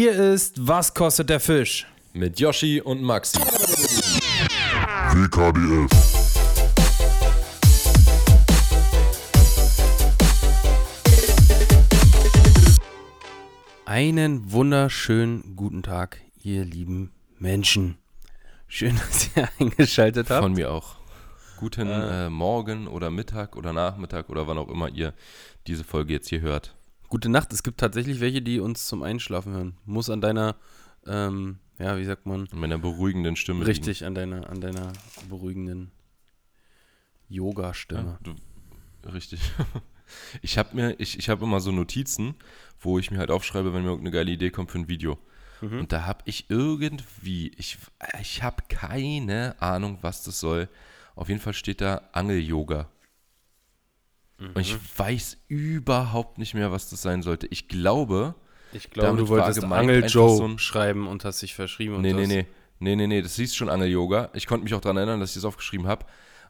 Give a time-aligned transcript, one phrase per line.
[0.00, 1.84] Hier ist Was kostet der Fisch?
[2.12, 3.40] Mit Yoshi und Maxi.
[5.10, 5.90] WKDF.
[13.86, 17.10] Einen wunderschönen guten Tag, ihr lieben
[17.40, 17.98] Menschen.
[18.68, 20.44] Schön, dass ihr eingeschaltet habt.
[20.44, 20.94] Von mir auch.
[21.56, 25.12] Guten äh, Morgen oder Mittag oder Nachmittag oder wann auch immer ihr
[25.66, 26.77] diese Folge jetzt hier hört.
[27.08, 27.52] Gute Nacht.
[27.52, 29.76] Es gibt tatsächlich welche, die uns zum Einschlafen hören.
[29.86, 30.56] Muss an deiner,
[31.06, 32.46] ähm, ja, wie sagt man?
[32.52, 33.66] In meiner beruhigenden Stimme.
[33.66, 34.92] Richtig, an deiner, an deiner
[35.28, 35.90] beruhigenden
[37.28, 38.18] Yoga-Stimme.
[38.24, 38.32] Ja,
[39.02, 39.40] du, richtig.
[40.40, 42.34] Ich habe mir, ich, ich habe immer so Notizen,
[42.80, 45.18] wo ich mir halt aufschreibe, wenn mir irgendeine geile Idee kommt für ein Video.
[45.60, 45.80] Mhm.
[45.80, 47.76] Und da habe ich irgendwie, ich,
[48.18, 50.70] ich habe keine Ahnung, was das soll.
[51.14, 52.88] Auf jeden Fall steht da Angel-Yoga.
[54.38, 54.78] Und ich Mhm.
[54.96, 57.46] weiß überhaupt nicht mehr, was das sein sollte.
[57.48, 58.34] Ich glaube,
[58.72, 61.54] Ich glaube, Damit du war wolltest gemeint Angel Joe so ein- schreiben und hast dich
[61.54, 61.94] verschrieben.
[61.94, 62.46] und nee, nee, nee,
[62.80, 64.28] nee, nee, nee, das hieß schon Angel-Yoga.
[64.34, 66.04] Ich konnte mich auch daran erinnern, dass ich das aufgeschrieben habe.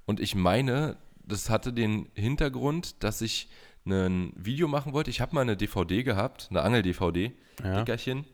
[0.04, 3.48] Und ich meine, das hatte den Hintergrund, dass ich
[3.86, 5.10] ein Video machen wollte.
[5.10, 7.78] Ich habe mal eine DVD gehabt, eine Angel-DVD, Ja.
[7.84, 8.24] Dickerchen.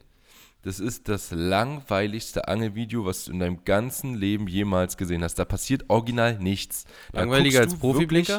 [0.62, 5.34] Das ist das langweiligste Angelvideo, was du in deinem ganzen Leben jemals gesehen hast.
[5.38, 6.84] Da passiert original nichts.
[7.12, 8.32] Da Langweiliger als wirklich-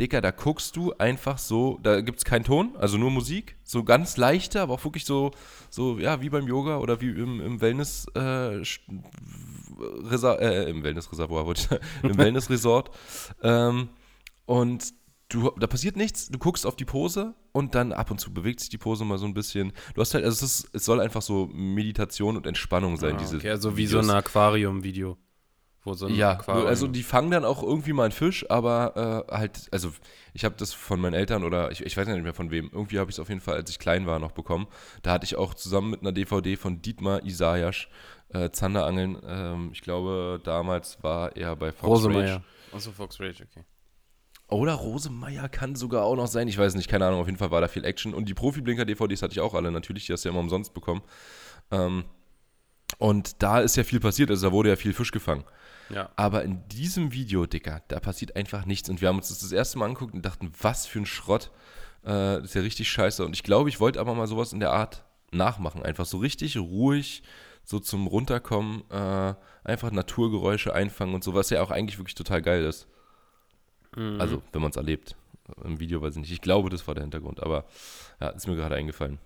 [0.00, 3.84] Dicker, da guckst du einfach so, da gibt es keinen Ton, also nur Musik, so
[3.84, 5.30] ganz leichte, aber auch wirklich so,
[5.68, 8.62] so ja, wie beim Yoga oder wie im, im Wellness, äh,
[10.10, 12.90] Resa äh, im Wellness-Reservoir, wollte ich- im Wellness-Resort.
[13.42, 13.88] ähm,
[14.46, 14.92] und
[15.28, 18.60] du, da passiert nichts, du guckst auf die Pose und dann ab und zu bewegt
[18.60, 19.72] sich die Pose mal so ein bisschen.
[19.94, 23.18] Du hast halt, also es, ist, es soll einfach so Meditation und Entspannung sein, Ah,
[23.18, 24.10] diese okay, also wie so Videos.
[24.10, 25.16] ein Aquarium-Video.
[25.82, 29.26] Wo so ein Ja, Aquarium also die fangen dann auch irgendwie mal einen Fisch, aber
[29.30, 29.92] äh, halt, also
[30.34, 32.98] ich habe das von meinen Eltern oder ich, ich weiß nicht mehr von wem, irgendwie
[32.98, 34.66] habe ich es auf jeden Fall, als ich klein war, noch bekommen.
[35.02, 37.88] Da hatte ich auch zusammen mit einer DVD von Dietmar Isayasch
[38.28, 39.18] äh, Zanderangeln.
[39.26, 42.34] Ähm, ich glaube, damals war er bei Fox Rosemeier.
[42.34, 42.44] Rage.
[42.72, 43.64] Achso, Fox Rage, okay.
[44.48, 47.52] Oder Rosemeier kann sogar auch noch sein, ich weiß nicht, keine Ahnung, auf jeden Fall
[47.52, 48.12] war da viel Action.
[48.12, 51.02] Und die Profi-Blinker-DVDs hatte ich auch alle natürlich, die hast du ja immer umsonst bekommen.
[51.70, 52.04] Ähm,
[52.98, 55.44] und da ist ja viel passiert, also da wurde ja viel Fisch gefangen.
[55.92, 56.10] Ja.
[56.16, 58.88] Aber in diesem Video, Dicker, da passiert einfach nichts.
[58.88, 61.50] Und wir haben uns das das erste Mal angeguckt und dachten, was für ein Schrott.
[62.02, 62.08] Äh,
[62.38, 63.24] das ist ja richtig scheiße.
[63.24, 65.82] Und ich glaube, ich wollte aber mal sowas in der Art nachmachen.
[65.82, 67.22] Einfach so richtig ruhig,
[67.64, 69.34] so zum Runterkommen, äh,
[69.64, 72.86] einfach Naturgeräusche einfangen und so, was ja auch eigentlich wirklich total geil ist.
[73.96, 74.20] Mhm.
[74.20, 75.16] Also, wenn man es erlebt.
[75.64, 76.32] Im Video weiß ich nicht.
[76.32, 77.42] Ich glaube, das war der Hintergrund.
[77.42, 77.64] Aber
[78.20, 79.18] ja, ist mir gerade eingefallen.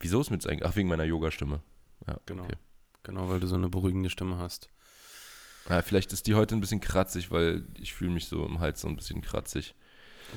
[0.00, 0.68] Wieso ist mir das eigentlich?
[0.68, 1.60] Ach, wegen meiner Yoga-Stimme.
[2.06, 2.44] Ja, Genau.
[2.44, 2.56] okay.
[3.04, 4.68] Genau, weil du so eine beruhigende Stimme hast.
[5.68, 8.80] Ja, vielleicht ist die heute ein bisschen kratzig, weil ich fühle mich so im Hals
[8.80, 9.74] so ein bisschen kratzig.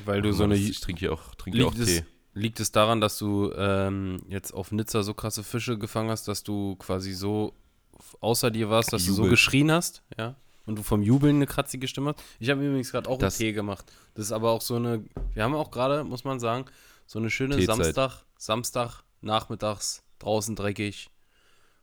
[0.05, 0.55] Weil du so eine.
[0.55, 2.05] Ich trinke hier auch, trinke auch es, Tee.
[2.33, 6.43] liegt es daran, dass du ähm, jetzt auf Nizza so krasse Fische gefangen hast, dass
[6.43, 7.53] du quasi so
[8.19, 10.35] außer dir warst, dass du so geschrien hast, ja?
[10.65, 12.23] Und du vom Jubeln eine kratzige Stimme hast?
[12.39, 13.91] Ich habe übrigens gerade auch Das- einen Tee gemacht.
[14.13, 15.03] Das ist aber auch so eine,
[15.33, 16.65] wir haben auch gerade, muss man sagen,
[17.05, 17.77] so eine schöne Teezeit.
[17.77, 21.09] Samstag, Samstag, nachmittags, draußen dreckig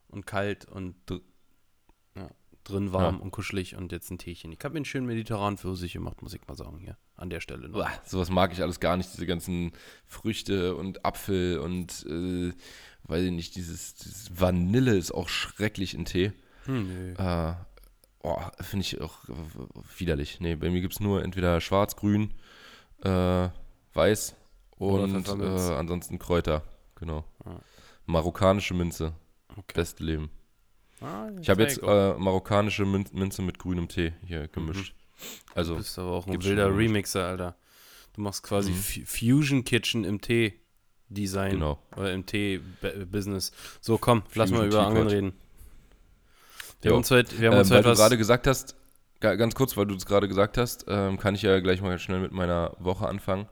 [0.09, 0.95] und kalt und
[2.69, 3.21] drin warm Ja.
[3.23, 4.53] und kuschelig und jetzt ein Teechen.
[4.53, 7.41] Ich habe mir einen schönen mediterranen Pfirsich gemacht, muss ich mal sagen, hier, an der
[7.41, 7.69] Stelle.
[7.69, 7.79] noch.
[7.81, 9.73] Uah, sowas mag ich alles gar nicht, diese ganzen
[10.07, 12.53] Früchte und Apfel und äh,
[13.05, 16.33] weiß ich nicht, dieses, dieses Vanille ist auch schrecklich in Tee.
[16.67, 17.15] Hm, nö.
[17.15, 17.55] Äh,
[18.23, 19.19] oh, finde ich auch
[19.97, 20.41] widerlich.
[20.41, 22.35] Nee, bei mir gibt es nur entweder schwarz, grün,
[23.03, 23.49] äh,
[23.95, 24.35] weiß
[24.77, 26.63] und äh, ansonsten Kräuter.
[26.97, 27.25] Genau.
[27.45, 27.61] Ja.
[28.07, 29.13] Marokkanische Minze.
[29.57, 29.73] Okay.
[29.75, 30.31] Beste Leben.
[31.01, 34.95] Ah, Ich habe jetzt äh, marokkanische Min Minze mit grünem Tee hier gemischt.
[35.55, 36.75] Also, Du bist aber auch ein wilder.
[36.77, 37.57] Remixer, Alter.
[38.15, 38.77] Du machst quasi Mhm.
[38.77, 41.53] Fu- Fusion Kitchen im Tee-Design.
[41.53, 41.79] Genau.
[41.97, 43.53] Oder im Tee-Business.
[43.81, 45.33] So, komm, lass mal über Angeln reden.
[46.81, 46.95] Wir Jo.
[46.95, 48.77] haben uns heute, wir haben ähm, uns weil heute du gerade gesagt hast,
[49.21, 51.99] ga- ganz kurz, weil du es gerade gesagt hast, ähm, kann ich ja gleich mal
[51.99, 53.49] schnell mit meiner Woche anfangen.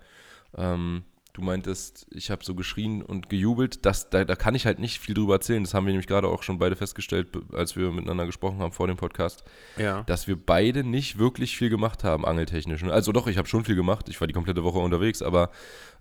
[0.57, 1.05] Ähm,
[1.37, 3.85] du meintest, ich habe so geschrien und gejubelt.
[3.85, 5.63] Das, da, da kann ich halt nicht viel drüber erzählen.
[5.63, 8.87] Das haben wir nämlich gerade auch schon beide festgestellt, als wir miteinander gesprochen haben vor
[8.87, 9.45] dem Podcast,
[9.77, 10.03] ja.
[10.05, 12.83] dass wir beide nicht wirklich viel gemacht haben, angeltechnisch.
[12.85, 14.09] Also doch, ich habe schon viel gemacht.
[14.09, 15.51] Ich war die komplette Woche unterwegs, aber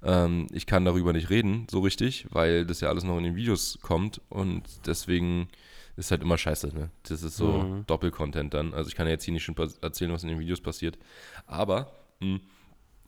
[0.04, 3.36] ähm, ich kann darüber nicht reden, so richtig, weil das ja alles noch in den
[3.36, 5.50] Videos kommt und deswegen
[5.98, 6.92] ist halt immer scheiße, ne?
[7.04, 7.86] Das ist so Mhm.
[7.88, 8.74] Doppelcontent dann.
[8.74, 10.98] Also ich kann ja jetzt hier nicht schon erzählen, was in den Videos passiert.
[11.46, 11.92] Aber
[12.22, 12.40] mh,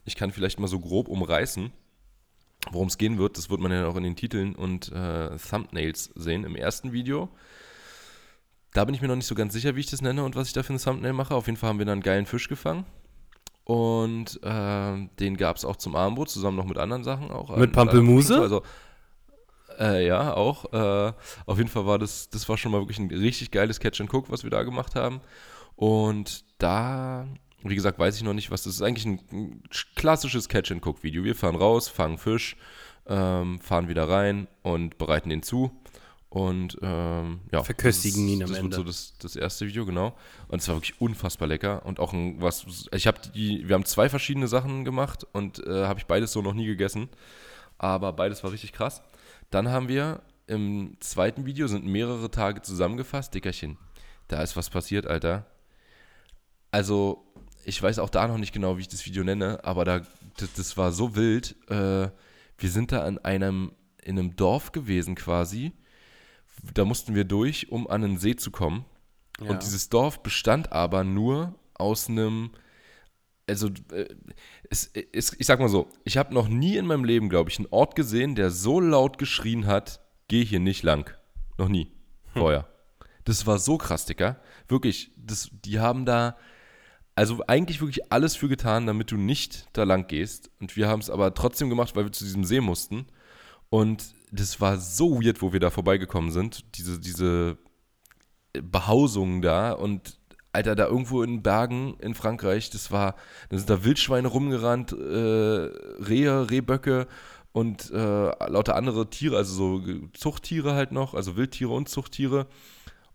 [0.03, 1.71] ich kann vielleicht mal so grob umreißen,
[2.71, 3.37] worum es gehen wird.
[3.37, 6.43] Das wird man ja auch in den Titeln und äh, Thumbnails sehen.
[6.43, 7.29] Im ersten Video,
[8.73, 10.47] da bin ich mir noch nicht so ganz sicher, wie ich das nenne und was
[10.47, 11.35] ich da für ein Thumbnail mache.
[11.35, 12.85] Auf jeden Fall haben wir da einen geilen Fisch gefangen.
[13.63, 17.55] Und ähm, den gab es auch zum Armbrot, zusammen noch mit anderen Sachen auch.
[17.57, 18.39] Mit Pampelmuse?
[18.39, 18.63] Also,
[19.79, 20.71] Äh, ja, auch.
[20.73, 21.13] Äh,
[21.45, 24.13] auf jeden Fall war das, das war schon mal wirklich ein richtig geiles Catch and
[24.13, 25.21] Cook, was wir da gemacht haben.
[25.75, 27.27] Und da,
[27.63, 28.81] wie gesagt, weiß ich noch nicht, was das ist.
[28.81, 29.63] Eigentlich ein,
[29.95, 31.23] klassisches Catch and Cook Video.
[31.23, 32.55] Wir fahren raus, fangen Fisch,
[33.07, 35.71] ähm, fahren wieder rein und bereiten den zu.
[36.29, 38.71] Und ähm, ja, Verköstigen das, ihn am das Ende.
[38.71, 40.15] Wird so das, das erste Video, genau.
[40.49, 41.85] Und es war wirklich unfassbar lecker.
[41.85, 45.85] Und auch ein, was, ich habe die, wir haben zwei verschiedene Sachen gemacht und äh,
[45.85, 47.09] habe ich beides so noch nie gegessen.
[47.77, 49.01] Aber beides war richtig krass.
[49.49, 53.33] Dann haben wir im zweiten Video sind mehrere Tage zusammengefasst.
[53.33, 53.77] Dickerchen,
[54.27, 55.45] da ist was passiert, Alter.
[56.71, 57.26] Also,
[57.67, 60.01] ich weiß auch da noch nicht genau, wie ich das Video nenne, aber da,
[60.37, 61.53] das, das war so wild.
[61.69, 62.09] Äh,
[62.57, 65.73] wir sind da in einem, in einem Dorf gewesen quasi.
[66.73, 68.85] Da mussten wir durch, um an einen See zu kommen.
[69.41, 69.49] Ja.
[69.49, 72.51] Und dieses Dorf bestand aber nur aus einem,
[73.47, 74.15] also äh,
[74.69, 77.59] es, es, ich sag mal so, ich habe noch nie in meinem Leben, glaube ich,
[77.59, 79.99] einen Ort gesehen, der so laut geschrien hat,
[80.29, 81.13] geh hier nicht lang.
[81.57, 81.91] Noch nie.
[82.31, 82.65] Vorher.
[83.25, 84.39] Das war so krass, Dicker.
[84.69, 86.37] Wirklich, das, die haben da,
[87.17, 90.51] also eigentlich wirklich alles für getan, damit du nicht da lang gehst.
[90.59, 93.07] Und wir haben es aber trotzdem gemacht, weil wir zu diesem See mussten.
[93.71, 96.77] Und das war so weird, wo wir da vorbeigekommen sind.
[96.77, 97.57] Diese, diese
[98.53, 100.19] Behausungen da und
[100.53, 103.15] Alter, da irgendwo in Bergen in Frankreich, das war,
[103.49, 107.07] da sind da Wildschweine rumgerannt, äh, Rehe, Rehböcke
[107.51, 107.95] und äh,
[108.47, 112.45] lauter andere Tiere, also so Zuchttiere halt noch, also Wildtiere und Zuchttiere.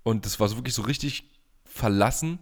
[0.02, 1.30] Und das war so wirklich so richtig
[1.64, 2.40] verlassen.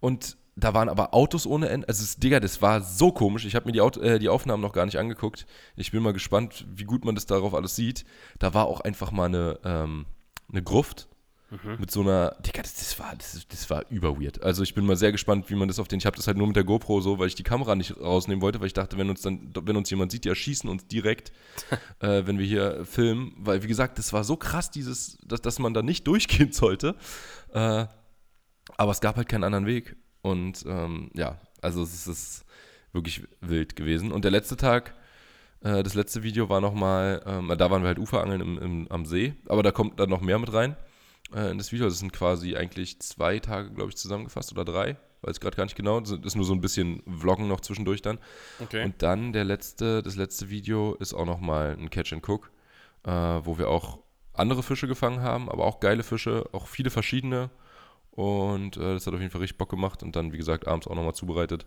[0.00, 1.88] Und da waren aber Autos ohne Ende.
[1.88, 3.44] Also, das, Digga, das war so komisch.
[3.44, 5.46] Ich habe mir die, Auto, äh, die Aufnahmen noch gar nicht angeguckt.
[5.76, 8.04] Ich bin mal gespannt, wie gut man das darauf alles sieht.
[8.38, 10.06] Da war auch einfach mal eine, ähm,
[10.50, 11.08] eine Gruft
[11.78, 12.36] mit so einer.
[12.46, 14.42] Digga, das, das, war, das, das war überweird.
[14.42, 15.98] Also, ich bin mal sehr gespannt, wie man das auf den.
[15.98, 18.40] Ich habe das halt nur mit der GoPro so, weil ich die Kamera nicht rausnehmen
[18.40, 21.32] wollte, weil ich dachte, wenn uns dann, wenn uns jemand sieht, die erschießen uns direkt,
[22.00, 23.32] äh, wenn wir hier filmen.
[23.36, 26.94] Weil, wie gesagt, das war so krass, dieses, dass, dass man da nicht durchgehen sollte.
[27.52, 27.86] Äh,
[28.76, 29.96] aber es gab halt keinen anderen Weg.
[30.22, 32.44] Und ähm, ja, also es ist
[32.92, 34.12] wirklich wild gewesen.
[34.12, 34.94] Und der letzte Tag,
[35.62, 39.06] äh, das letzte Video war nochmal, ähm, da waren wir halt Uferangeln im, im, am
[39.06, 40.76] See, aber da kommt dann noch mehr mit rein
[41.34, 41.86] äh, in das Video.
[41.86, 44.96] Das sind quasi eigentlich zwei Tage, glaube ich, zusammengefasst oder drei.
[45.22, 46.00] Weiß gerade gar nicht genau.
[46.00, 48.18] Das ist nur so ein bisschen Vloggen noch zwischendurch dann.
[48.58, 48.84] Okay.
[48.84, 52.50] Und dann der letzte, das letzte Video ist auch nochmal ein Catch and Cook,
[53.04, 53.98] äh, wo wir auch
[54.32, 57.50] andere Fische gefangen haben, aber auch geile Fische, auch viele verschiedene.
[58.12, 60.86] Und äh, das hat auf jeden Fall richtig Bock gemacht und dann, wie gesagt, abends
[60.86, 61.66] auch nochmal zubereitet.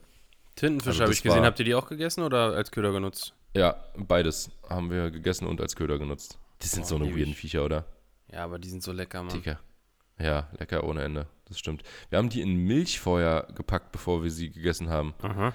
[0.55, 1.39] Tintenfisch Also habe ich gesehen.
[1.39, 3.33] war- Habt ihr die auch gegessen oder als Köder genutzt?
[3.55, 6.37] Ja, beides haben wir gegessen und als Köder genutzt.
[6.59, 7.33] Das sind Boah, so eine weirden.
[7.33, 7.85] Viecher, oder?
[8.31, 9.33] Ja, aber die sind so lecker, Mann.
[9.35, 9.59] Dicker.
[10.19, 11.27] Ja, lecker ohne Ende.
[11.45, 11.83] Das stimmt.
[12.09, 15.13] Wir haben die in Milch vorher gepackt, bevor wir sie gegessen haben.
[15.21, 15.53] Äh,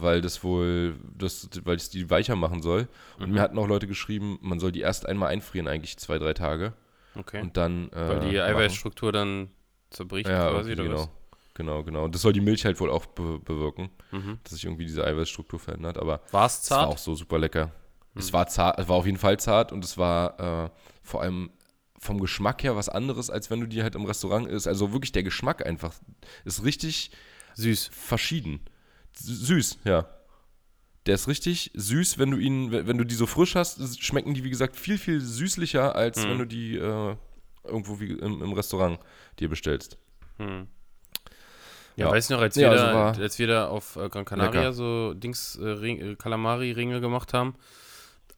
[0.00, 2.88] weil das wohl, das, weil es die weicher machen soll.
[3.18, 3.34] Und Mhm.
[3.34, 6.72] mir hatten auch Leute geschrieben, man soll die erst einmal einfrieren, eigentlich zwei, drei Tage.
[7.16, 7.40] Okay.
[7.42, 7.90] Und dann.
[7.92, 8.40] Äh, Weil die machen.
[8.54, 9.50] Eiweißstruktur dann
[9.96, 11.08] zerbricht Ja, quasi, oder genau.
[11.54, 12.04] Genau, genau.
[12.04, 13.88] Und das soll die Milch halt wohl auch be bewirken?
[14.12, 14.38] Mhm.
[14.44, 15.96] dass sich irgendwie diese Eiweißstruktur verändert.
[15.98, 16.88] Aber War es es war zart?
[16.90, 17.72] auch so super lecker.
[18.14, 18.32] Es Hm.
[18.34, 20.70] war zart, es war auf jeden Fall zart und es war äh,
[21.02, 21.50] vor allem
[21.98, 24.68] vom Geschmack her was anderes, als wenn du die halt im Restaurant isst.
[24.68, 25.94] Also wirklich der Geschmack einfach
[26.44, 27.10] ist richtig
[27.54, 27.88] Süß.
[27.90, 28.60] verschieden.
[29.18, 30.06] Süß, ja.
[31.06, 34.44] Der ist richtig süß, wenn du ihn, wenn du die so frisch hast, schmecken die,
[34.44, 36.28] wie gesagt, viel, viel süßlicher, als Mhm.
[36.30, 37.16] wenn du die äh,
[37.66, 38.98] irgendwo wie im, im Restaurant
[39.38, 39.98] dir bestellst.
[40.38, 40.66] Hm.
[41.96, 42.12] Ja, Ja.
[42.12, 42.86] weißt du noch, als Ja, wir, also
[43.18, 44.72] da, als wir da auf äh, Gran Canaria Lecker.
[44.72, 47.54] so Dings, äh, Ring, äh, Kalamari-Ringe gemacht haben,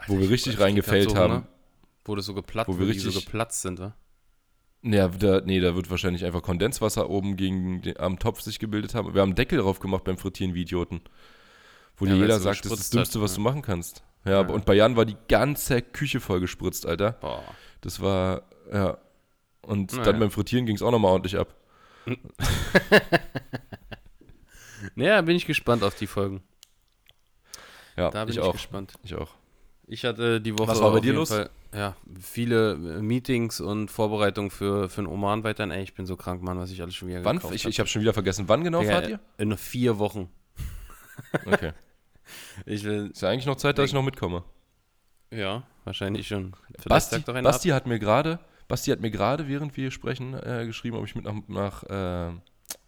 [0.07, 1.33] Wo wir ich- richtig ich reingefällt so haben.
[1.33, 1.47] Hunger,
[2.05, 3.95] Wo das so geplatzt, Wo wo, wir die so richtig- geplatzt sind, wa?
[4.83, 8.95] Ja, da, nee, da wird wahrscheinlich einfach Kondenswasser oben gegen den, am Topf sich gebildet
[8.95, 9.13] haben.
[9.13, 11.01] Wir haben einen Deckel drauf gemacht beim Frittieren wie Idioten.
[11.97, 13.37] Wo Ja, dir jeder sagt, das ist das Dümmste, hat, was ja.
[13.39, 14.05] du machen kannst.
[14.25, 14.49] Ja, Ja.
[14.49, 17.13] und bei Jan war die ganze Küche voll gespritzt, Alter.
[17.13, 17.43] Boah.
[17.81, 18.43] Das war,
[18.73, 18.99] ja.
[19.69, 20.05] Und Naja.
[20.05, 21.55] dann beim Frittieren ging es auch nochmal ordentlich ab.
[24.95, 26.43] Naja, bin ich gespannt auf die Folgen.
[27.97, 28.53] Ja, Da bin ich ich, auch.
[28.53, 28.95] gespannt.
[29.03, 29.31] Ich auch.
[29.87, 31.31] Ich hatte die Woche Was war bei dir los?
[31.31, 35.71] Fall, ja, viele äh, Meetings und Vorbereitungen für, für einen Oman weiterhin.
[35.73, 37.37] Ey, ich bin so krank, Mann, was ich alles schon wieder Wann?
[37.37, 37.71] gekauft Ich, hab.
[37.71, 39.21] ich habe schon wieder vergessen, wann genau Digga, fahrt ihr?
[39.39, 40.29] In vier Wochen.
[41.47, 41.73] Okay.
[42.67, 44.45] Ich will, Ist ja eigentlich noch Zeit, dass ich noch mitkomme.
[45.31, 46.53] ja, wahrscheinlich schon.
[46.73, 49.85] Vielleicht Basti, sagt doch einer Basti hat mir gerade, Basti hat mir gerade, während wir
[49.85, 52.33] hier sprechen, äh, geschrieben, ob ich mit nach, nach äh,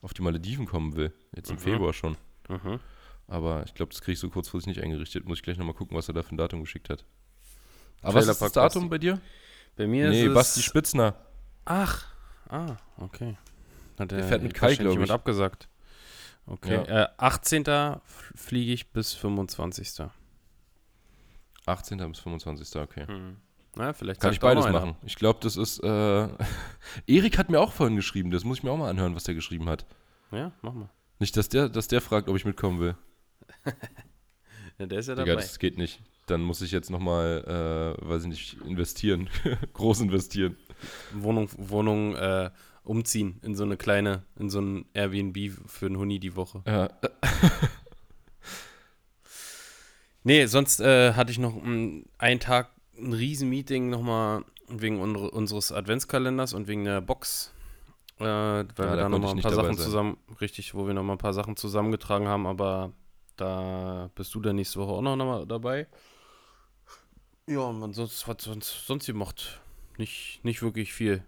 [0.02, 1.12] auf die Malediven kommen will.
[1.34, 1.60] Jetzt im Mhm.
[1.60, 2.16] Februar schon.
[2.48, 2.78] Mhm.
[3.26, 5.24] Aber ich glaube, das kriege ich so kurzfristig nicht eingerichtet.
[5.26, 7.04] Muss ich gleich nochmal gucken, was er da für ein Datum geschickt hat.
[8.02, 8.88] Aber was ist das Datum Basti.
[8.88, 9.20] bei dir?
[9.76, 10.66] Bei mir Nee, ist Basti es...
[10.66, 11.14] Spitzner.
[11.64, 12.06] Ach,
[12.48, 13.36] ah, okay.
[13.98, 15.14] Hat Der fährt mit Kai, wahrscheinlich glaub jemand ich.
[15.14, 15.68] abgesagt.
[16.46, 17.64] Okay, äh, 18.
[17.66, 20.06] f- fliege ich bis 25.
[21.66, 21.98] 18.
[22.10, 22.80] bis 25.
[22.80, 23.06] Okay.
[23.06, 23.36] Hm.
[23.76, 24.96] Na, vielleicht Kann ich beides machen.
[25.04, 25.78] Ich glaube, das ist.
[25.82, 26.28] Äh,
[27.06, 28.30] Erik hat mir auch vorhin geschrieben.
[28.30, 29.86] Das muss ich mir auch mal anhören, was der geschrieben hat.
[30.32, 30.90] Ja, mach mal.
[31.18, 32.96] Nicht, dass der, dass der fragt, ob ich mitkommen will.
[34.78, 35.42] Ja, der ist ja Digga, dabei.
[35.42, 36.00] das geht nicht.
[36.24, 37.44] Dann muss ich jetzt nochmal,
[38.00, 39.28] äh, weiß ich nicht, investieren.
[39.74, 40.56] Groß investieren.
[41.12, 42.50] Wohnung, Wohnung äh,
[42.82, 45.36] umziehen in so eine kleine, in so ein Airbnb
[45.66, 46.62] für einen Huni die Woche.
[46.66, 46.88] Ja.
[50.22, 52.70] Nee, sonst äh, hatte ich noch mm, einen Tag
[53.02, 57.52] ein Riesenmeeting nochmal wegen unre- unseres Adventskalenders und wegen der Box.
[58.18, 61.32] Äh, weil wir da nochmal ein paar Sachen zusammen, richtig, wo wir nochmal ein paar
[61.32, 62.92] Sachen zusammengetragen haben, aber
[63.36, 65.86] da bist du dann nächste Woche auch noch mal dabei.
[67.46, 69.60] Ja, und man sonst was sonst, sonst gemacht.
[69.96, 71.24] Nicht, nicht wirklich viel.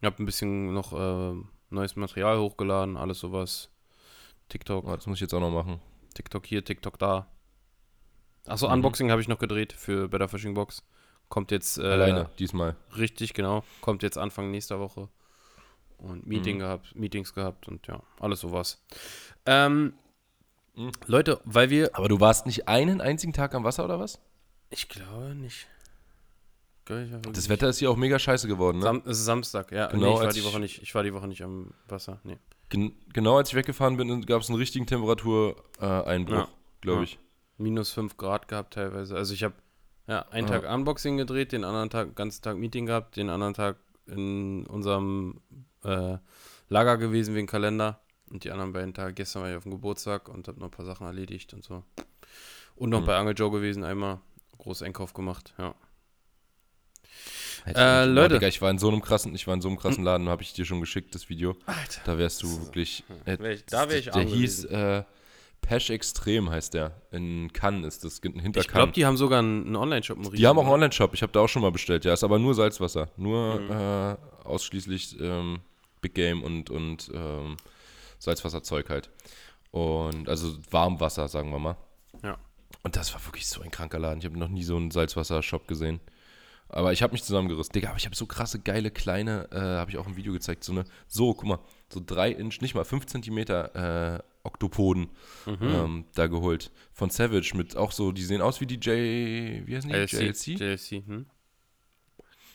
[0.00, 1.34] Ich habe ein bisschen noch äh,
[1.70, 3.70] neues Material hochgeladen, alles sowas.
[4.50, 4.84] TikTok.
[4.86, 5.80] Oh, das muss ich jetzt auch noch machen.
[6.14, 7.26] TikTok hier, TikTok da.
[8.46, 8.74] Achso, Mhm.
[8.74, 10.84] Unboxing habe ich noch gedreht für Better Fishing Box.
[11.28, 12.76] Kommt jetzt äh, Alleine, diesmal.
[12.96, 13.64] Richtig, genau.
[13.80, 15.08] Kommt jetzt Anfang nächster Woche.
[15.98, 16.60] Und Meeting Mhm.
[16.60, 18.82] gehabt, Meetings gehabt und ja, alles sowas.
[19.46, 19.94] Ähm,
[20.76, 20.90] Mhm.
[21.06, 21.94] Leute, weil wir.
[21.96, 24.18] Aber du warst nicht einen einzigen Tag am Wasser oder was?
[24.70, 25.68] Ich glaube nicht.
[26.84, 27.48] Das.
[27.48, 28.84] Wetter ist hier auch mega scheiße geworden, ne?
[28.84, 29.86] Sam es ist Samstag, ja.
[29.86, 30.82] Genau, nee, ich war die Woche nicht.
[30.82, 32.20] Ich war die Woche nicht am Wasser.
[32.24, 32.36] Nee.
[32.68, 36.48] Gen genau als ich weggefahren bin, gab es einen richtigen Temperatureinbruch, Ja.
[36.82, 37.04] glaube Ja.
[37.04, 37.18] ich.
[37.56, 39.16] Minus 5 Grad gehabt teilweise.
[39.16, 39.54] Also ich habe
[40.06, 40.60] ja, einen Ja.
[40.60, 45.40] Tag Unboxing gedreht, den anderen Tag, ganzen Tag Meeting gehabt, den anderen Tag in unserem
[45.84, 46.18] äh,
[46.68, 48.00] Lager gewesen wegen Kalender.
[48.30, 50.70] Und die anderen beiden Tage, gestern war ich auf dem Geburtstag und habe noch ein
[50.70, 51.84] paar Sachen erledigt und so.
[52.74, 53.06] Und noch Mhm.
[53.06, 54.20] bei Angel Joe gewesen, einmal
[54.58, 55.74] groß Einkauf gemacht, ja.
[57.66, 58.34] Äh, Leute.
[58.34, 60.42] Digga, ich war in so einem krassen, ich war in so einem krassen Laden, habe
[60.42, 61.56] ich dir schon geschickt, das Video.
[61.64, 62.00] Alter.
[62.04, 63.04] Da wärst du wirklich.
[63.24, 65.04] Äh, Wär ich- da wär ich Der hieß äh,
[65.66, 66.92] Pesh Extrem, heißt der.
[67.10, 68.94] In Cannes ist das, hinter Ich glaube, Cannes.
[68.94, 70.18] die haben sogar einen, Online-Shop.
[70.18, 72.04] einen Die haben auch einen Online-Shop, ich habe da auch schon mal bestellt.
[72.04, 73.08] Ja, ist aber nur Salzwasser.
[73.16, 73.70] Nur Mhm.
[73.70, 74.16] äh,
[74.46, 75.60] ausschließlich ähm,
[76.00, 77.56] Big Game und, und ähm,
[78.18, 79.10] Salzwasserzeug halt.
[79.70, 81.76] Und also Warmwasser, sagen wir mal.
[82.22, 82.36] Ja.
[82.82, 84.18] Und das war wirklich so ein kranker Laden.
[84.18, 86.00] Ich habe noch nie so einen Salzwasser-Shop gesehen.
[86.68, 87.72] Aber ich habe mich zusammengerissen.
[87.72, 90.64] Digga, aber ich habe so krasse, geile, kleine, äh, habe ich auch im Video gezeigt.
[90.64, 91.58] So eine, so, guck mal,
[91.92, 95.08] so drei Inch, nicht mal fünf Zentimeter äh, Oktopoden
[95.46, 95.56] Mhm.
[95.62, 96.70] ähm, da geholt.
[96.92, 99.96] Von Savage mit auch so, die sehen aus wie die J, wie heißen die?
[99.96, 100.12] LC.
[100.12, 100.46] JLC?
[100.60, 101.26] JLC, hm?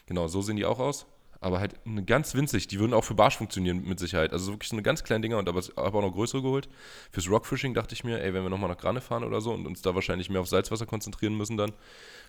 [0.06, 1.06] Genau, so sehen die auch aus.
[1.42, 2.68] Aber halt eine ganz winzig.
[2.68, 4.34] Die würden auch für Barsch funktionieren mit Sicherheit.
[4.34, 6.68] Also wirklich so eine ganz kleine Dinger und aber habe auch noch größere geholt.
[7.12, 9.66] Fürs Rockfishing dachte ich mir, ey, wenn wir nochmal nach Grane fahren oder so und
[9.66, 11.72] uns da wahrscheinlich mehr auf Salzwasser konzentrieren müssen dann.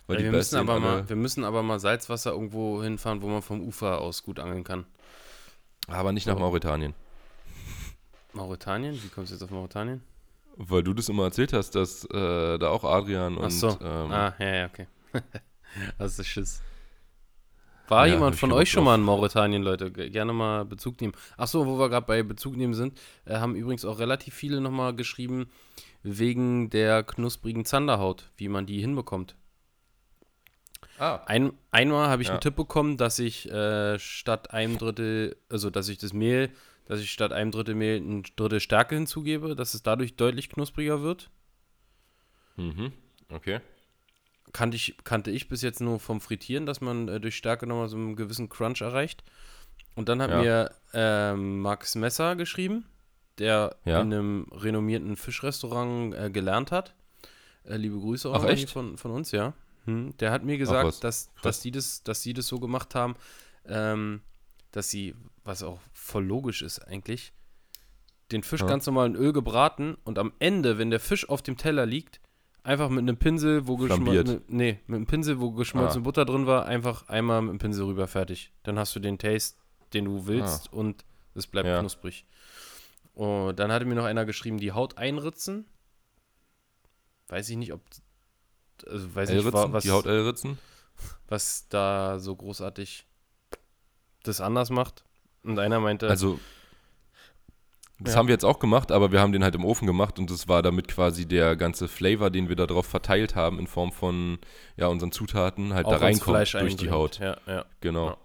[0.07, 3.41] Weil die wir, müssen aber mal, wir müssen aber mal Salzwasser irgendwo hinfahren, wo man
[3.41, 4.85] vom Ufer aus gut angeln kann.
[5.87, 6.39] aber nicht nach.
[6.39, 6.93] Mauretanien.
[8.33, 8.95] Mauretanien?
[9.01, 10.01] Wie kommst du jetzt auf Mauretanien?
[10.57, 13.69] Weil du das immer erzählt hast, dass äh, da auch Adrian und Ach so.
[13.81, 14.87] ähm, ah, ja, ja, okay.
[15.99, 16.61] Hast du Schiss.
[17.87, 19.91] War Ja, jemand von euch schon mal in Mauretanien, Leute?
[19.91, 21.13] Ge- Gerne mal Bezug nehmen.
[21.37, 24.61] Ach so, wo wir gerade bei Bezug nehmen sind, äh, haben übrigens auch relativ viele
[24.61, 25.49] nochmal geschrieben,
[26.03, 29.35] wegen der knusprigen Zanderhaut, wie man die hinbekommt.
[30.99, 32.35] Ah, Ein, einmal habe ich Ja.
[32.35, 36.49] einen Tipp bekommen, dass ich äh, statt einem Drittel, also dass ich das Mehl,
[36.91, 41.01] dass ich statt einem Drittel Mehl ein Drittel Stärke hinzugebe, dass es dadurch deutlich knuspriger
[41.01, 41.29] wird.
[42.57, 42.91] mhm,
[43.29, 43.61] okay.
[44.51, 47.87] Kannte ich, kannte ich bis jetzt nur vom Frittieren, dass man äh, durch Stärke nochmal
[47.87, 49.23] so einen gewissen Crunch erreicht.
[49.95, 50.41] Und dann hat Ja.
[50.41, 52.83] mir ähm, Max Messer geschrieben,
[53.37, 54.01] der Ja.
[54.01, 56.93] in einem renommierten Fischrestaurant äh, gelernt hat.
[57.63, 59.53] Äh, liebe Grüße auch Ach, die von, von uns, ja.
[59.85, 63.15] Hm, der hat mir gesagt, dass, dass, die das, dass sie das so gemacht haben,
[63.65, 64.19] ähm,
[64.73, 67.33] dass sie, was auch voll logisch ist eigentlich,
[68.31, 68.67] den Fisch Ja.
[68.67, 72.21] ganz normal in Öl gebraten und am Ende, wenn der Fisch auf dem Teller liegt,
[72.63, 74.25] einfach mit einem Pinsel, wo Flambiert.
[74.27, 76.05] geschmolzene, nee, mit einem Pinsel, wo geschmolzene Ah.
[76.05, 78.51] Butter drin war, einfach einmal mit dem Pinsel rüber fertig.
[78.63, 79.57] Dann hast du den Taste,
[79.93, 81.71] den du willst und es bleibt Ah.
[81.73, 81.79] Ja.
[81.79, 82.25] knusprig.
[83.13, 85.65] Und dann hatte mir noch einer geschrieben, die Haut einritzen.
[87.27, 87.81] Weiß ich nicht, ob
[88.87, 90.57] also weiß nicht, was, die Haut L-Ritzen.
[91.27, 93.05] was da so großartig
[94.23, 95.03] das anders macht.
[95.43, 96.39] Und einer meinte, Also,
[97.99, 98.19] das Ja.
[98.19, 100.47] haben wir jetzt auch gemacht, aber wir haben den halt im Ofen gemacht und das
[100.47, 104.39] war damit quasi der ganze Flavor, den wir da drauf verteilt haben in Form von
[104.75, 106.91] ja, unseren Zutaten, halt auch da reinkommt Fleisch durch die eindringt.
[106.91, 107.19] Haut.
[107.19, 107.65] Ja, ja.
[107.81, 108.07] Genau.
[108.09, 108.17] Ja.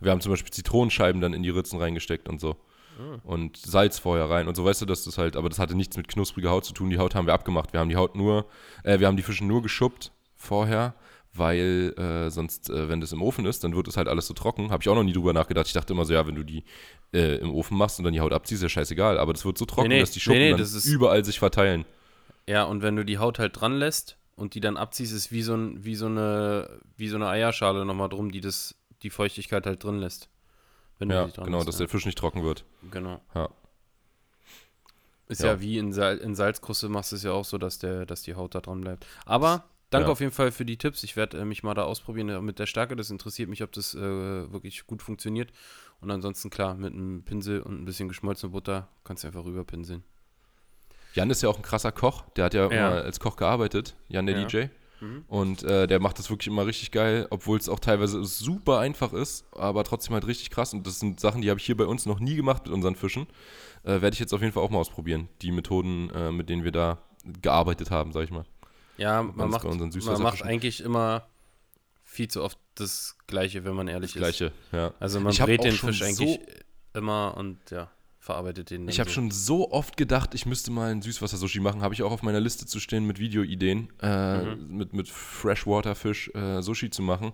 [0.00, 2.56] Wir haben zum Beispiel Zitronenscheiben dann in die Ritzen reingesteckt und so.
[2.98, 3.18] Ah.
[3.24, 5.96] Und Salz vorher rein und so, weißt du, dass das halt, aber das hatte nichts
[5.96, 6.90] mit knuspriger Haut zu tun.
[6.90, 7.72] Die Haut haben wir abgemacht.
[7.72, 8.46] Wir haben die Haut nur,
[8.84, 10.94] äh, wir haben die Fische nur geschuppt vorher,
[11.36, 14.34] weil äh, sonst, äh, wenn das im Ofen ist, dann wird es halt alles so
[14.34, 14.70] trocken.
[14.70, 15.66] Habe ich auch noch nie drüber nachgedacht.
[15.66, 16.64] Ich dachte immer so, ja, wenn du die
[17.12, 19.18] äh, im Ofen machst und dann die Haut abziehst, ist ja scheißegal.
[19.18, 21.24] Aber das wird so trocken, nee, dass die nee, Schuppen nee, dann das ist- überall
[21.24, 21.84] sich verteilen.
[22.46, 25.42] Ja, und wenn du die Haut halt dran lässt und die dann abziehst, ist wie
[25.42, 29.66] so, ein, wie so, eine, wie so eine Eierschale nochmal drum, die das, die Feuchtigkeit
[29.66, 30.28] halt drin lässt.
[30.98, 31.78] Wenn ja, genau, lässt, dass ja.
[31.80, 32.64] der Fisch nicht trocken wird.
[32.90, 33.20] Genau.
[33.34, 33.48] Ja.
[35.26, 37.78] Ist ja, ja wie in, Sal in Salzkruste machst du es ja auch so, dass,
[37.78, 39.06] der, dass die Haut da dran bleibt.
[39.24, 40.12] Aber danke ja.
[40.12, 41.02] auf jeden Fall für die Tipps.
[41.02, 42.96] Ich werde äh, mich mal da ausprobieren äh, mit der Stärke.
[42.96, 45.52] Das interessiert mich, ob das äh, wirklich gut funktioniert.
[46.00, 50.04] Und ansonsten, klar, mit einem Pinsel und ein bisschen geschmolzene Butter kannst du einfach rüberpinseln.
[51.14, 52.24] Jan ist ja auch ein krasser Koch.
[52.36, 52.90] Der hat ja, ja.
[52.90, 53.94] mal als Koch gearbeitet.
[54.08, 54.66] Jan, der DJ.
[55.00, 55.24] Mhm.
[55.28, 59.12] Und äh, der macht das wirklich immer richtig geil, obwohl es auch teilweise super einfach
[59.12, 60.72] ist, aber trotzdem halt richtig krass.
[60.72, 62.96] Und das sind Sachen, die habe ich hier bei uns noch nie gemacht mit unseren
[62.96, 63.26] Fischen.
[63.84, 65.28] Äh, Werde ich jetzt auf jeden Fall auch mal ausprobieren.
[65.42, 66.98] Die Methoden, äh, mit denen wir da
[67.40, 68.44] gearbeitet haben, sag ich mal.
[68.96, 71.26] Ja, man macht, man macht eigentlich immer
[72.02, 74.92] viel zu oft das Gleiche, wenn man ehrlich das Gleiche, ja.
[75.00, 77.90] Also man brät den Fisch eigentlich so immer und ja
[78.24, 78.88] verarbeitet den.
[78.88, 79.14] Ich habe so.
[79.14, 81.82] schon so oft gedacht, ich müsste mal ein Süßwasser-Sushi machen.
[81.82, 84.76] Habe ich auch auf meiner Liste zu stehen mit Videoideen, äh, mhm.
[84.76, 87.32] mit, mit Freshwater-Fisch äh, Sushi zu machen.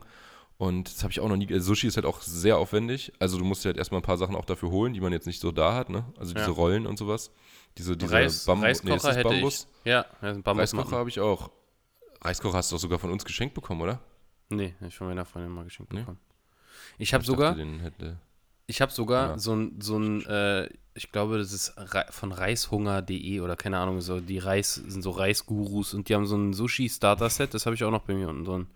[0.58, 1.50] Und das habe ich auch noch nie.
[1.52, 3.12] Also Sushi ist halt auch sehr aufwendig.
[3.20, 5.40] Also du musst halt erstmal ein paar Sachen auch dafür holen, die man jetzt nicht
[5.40, 6.04] so da hat, ne?
[6.18, 6.52] Also diese ja.
[6.52, 7.30] Rollen und sowas.
[7.78, 9.68] Diese, diese Reis, Bambu Reiskocher nee, hätte Bambus?
[9.84, 9.90] ich.
[9.90, 11.50] Ja, Reiskocher habe ich auch.
[12.20, 14.00] Reiskocher hast du doch sogar von uns geschenkt bekommen, oder?
[14.50, 16.00] Nee, ich von meiner Freundin mal geschenkt nee?
[16.00, 16.18] bekommen.
[16.98, 17.56] Ich habe sogar.
[18.66, 19.38] Ich habe sogar ja.
[19.38, 21.74] so ein, so ein äh, ich glaube, das ist
[22.10, 26.36] von reishunger.de oder keine Ahnung, so die Reis sind so Reisgurus und die haben so
[26.36, 28.66] ein Sushi-Starter-Set, das habe ich auch noch bei mir unten drin.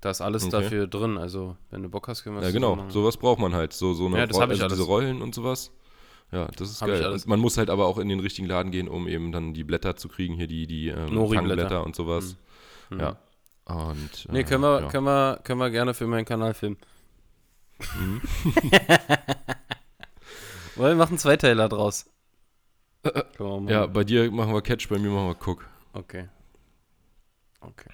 [0.00, 0.52] Da ist alles okay.
[0.52, 3.54] dafür drin, also wenn du Bock hast, können wir Ja, genau, so sowas braucht man
[3.54, 4.72] halt, so, so eine ja, das Roll, also alles.
[4.74, 5.72] diese Rollen und sowas.
[6.30, 7.06] Ja, das ist hab geil.
[7.06, 9.64] Und man muss halt aber auch in den richtigen Laden gehen, um eben dann die
[9.64, 12.36] Blätter zu kriegen, hier die, die ähm, Fangblätter und sowas.
[12.90, 13.00] Mhm.
[13.00, 13.16] Ja.
[13.64, 14.88] Und, nee, können wir, ja.
[14.88, 16.76] können, wir, können wir gerne für meinen Kanal filmen.
[17.96, 18.20] Mhm.
[20.74, 22.10] Weil wir machen Zweiteiler draus.
[23.68, 25.64] ja, bei dir machen wir Catch, bei mir machen wir Cook.
[25.92, 26.28] Okay.
[27.60, 27.90] Okay.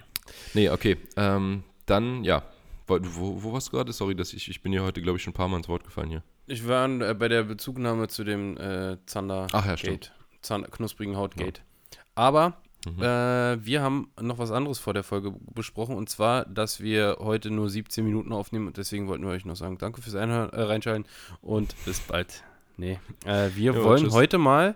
[0.54, 0.96] Nee, okay.
[1.16, 2.42] Ähm, dann, ja.
[2.86, 3.92] Wo, wo, warst du gerade?
[3.92, 5.84] Sorry, dass ich, ich bin hier heute, glaube ich, schon ein paar Mal ins Wort
[5.84, 6.22] gefallen hier.
[6.46, 10.12] Ich war äh, bei der Bezugnahme zu dem äh, Zander Ach ja, Gate.
[10.42, 11.60] Zander, knusprigen Hautgate.
[11.60, 11.99] Ja.
[12.16, 13.02] Aber Mhm.
[13.02, 17.50] Äh, wir haben noch was anderes vor der Folge besprochen und zwar, dass wir heute
[17.50, 20.62] nur 17 Minuten aufnehmen und deswegen wollten wir euch noch sagen, danke fürs Einhören, äh,
[20.62, 21.06] Reinschalten
[21.40, 22.45] und bis bald.
[22.76, 24.12] Nee, äh, wir jo, wollen tschüss.
[24.12, 24.75] heute mal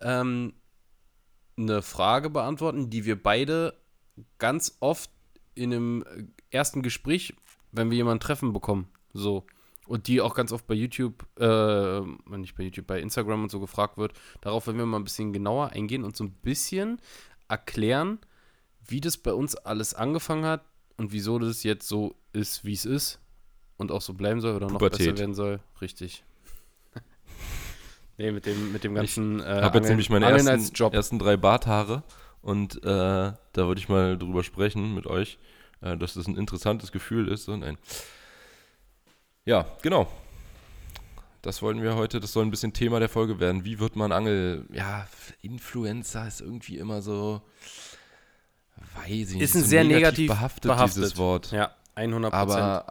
[0.00, 0.52] ähm,
[1.56, 3.74] eine Frage beantworten, die wir beide
[4.38, 5.10] ganz oft
[5.54, 6.04] in einem
[6.50, 7.34] ersten Gespräch,
[7.72, 9.46] wenn wir jemanden treffen bekommen, so
[9.86, 12.00] und die auch ganz oft bei YouTube, äh,
[12.36, 14.12] nicht bei YouTube, bei Instagram und so gefragt wird.
[14.40, 17.00] Darauf wollen wir mal ein bisschen genauer eingehen und so ein bisschen
[17.48, 18.18] erklären,
[18.86, 20.64] wie das bei uns alles angefangen hat
[20.96, 23.20] und wieso das jetzt so ist, wie es ist
[23.76, 25.06] und auch so bleiben soll oder noch Pubertät.
[25.06, 25.60] besser werden soll.
[25.80, 26.24] Richtig.
[28.18, 29.40] nee, mit dem, mit dem ganzen.
[29.40, 32.02] Ich äh, habe jetzt nämlich meine ersten, ersten, drei Barthaare
[32.42, 35.38] und äh, da würde ich mal drüber sprechen mit euch,
[35.80, 37.48] äh, dass das ein interessantes Gefühl ist.
[37.48, 37.78] Und nein.
[39.46, 40.06] Ja, genau
[41.46, 43.64] das wollen wir heute, das soll ein bisschen Thema der Folge werden.
[43.64, 44.66] Wie wird man Angel?
[44.72, 45.06] Ja,
[45.42, 47.40] Influencer ist irgendwie immer so,
[48.96, 49.42] weiß ich nicht.
[49.42, 51.52] Ist ein so sehr negativ, behaftet, behaftet, dieses Wort.
[51.52, 52.84] Ja, 100 Aber,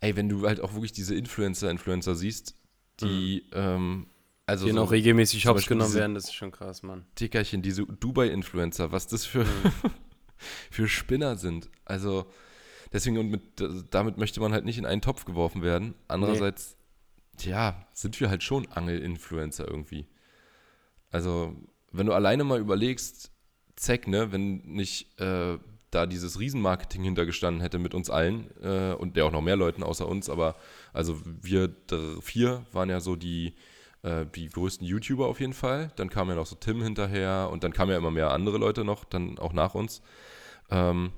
[0.00, 2.54] ey, wenn du halt auch wirklich diese Influencer, Influencer siehst,
[3.00, 3.58] die, mhm.
[3.58, 4.06] ähm,
[4.46, 4.64] also.
[4.64, 7.04] Die so, noch regelmäßig hops genommen werden, das ist schon krass, Mann.
[7.20, 9.72] Dickerchen, diese Dubai-Influencer, was das für, mhm.
[10.70, 11.68] für Spinner sind.
[11.84, 12.26] Also,
[12.92, 13.42] deswegen, und mit,
[13.90, 15.94] damit möchte man halt nicht in einen Topf geworfen werden.
[16.08, 16.76] Andererseits
[17.36, 20.06] tja, sind wir halt schon Angel-Influencer irgendwie.
[21.10, 21.56] Also,
[21.92, 23.32] wenn du alleine mal überlegst,
[23.76, 25.58] Zeck, ne, wenn nicht äh,
[25.90, 29.82] da dieses Riesenmarketing hintergestanden hätte mit uns allen äh, und der auch noch mehr Leuten
[29.82, 30.56] außer uns, aber
[30.92, 31.74] also wir
[32.20, 33.54] vier waren ja so die,
[34.02, 35.92] äh, die größten YouTuber auf jeden Fall.
[35.96, 38.84] Dann kam ja noch so Tim hinterher und dann kamen ja immer mehr andere Leute
[38.84, 40.02] noch, dann auch nach uns.
[40.70, 41.12] Ähm,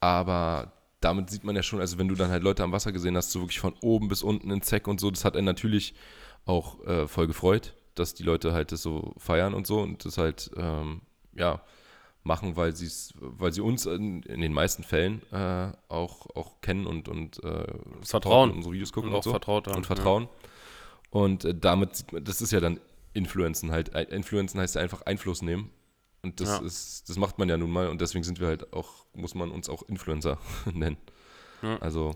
[0.00, 0.72] aber
[1.06, 3.30] damit sieht man ja schon, also wenn du dann halt Leute am Wasser gesehen hast,
[3.30, 5.94] so wirklich von oben bis unten in Zeck und so, das hat er natürlich
[6.46, 10.18] auch äh, voll gefreut, dass die Leute halt das so feiern und so und das
[10.18, 11.62] halt, ähm, ja,
[12.24, 12.74] machen, weil,
[13.20, 17.66] weil sie uns in, in den meisten Fällen äh, auch, auch kennen und, und äh,
[18.02, 18.50] vertrauen.
[18.50, 19.30] unsere Videos gucken und, und so.
[19.30, 20.24] vertraut haben, und vertrauen.
[20.24, 20.28] Ja.
[21.10, 22.80] Und äh, damit, das ist ja dann
[23.12, 23.90] Influenzen halt.
[24.10, 25.70] Influenzen heißt ja einfach Einfluss nehmen
[26.26, 26.58] und das ja.
[26.58, 29.52] ist, das macht man ja nun mal und deswegen sind wir halt auch, muss man
[29.52, 30.38] uns auch Influencer
[30.72, 30.96] nennen.
[31.62, 31.78] Ja.
[31.78, 32.14] Also,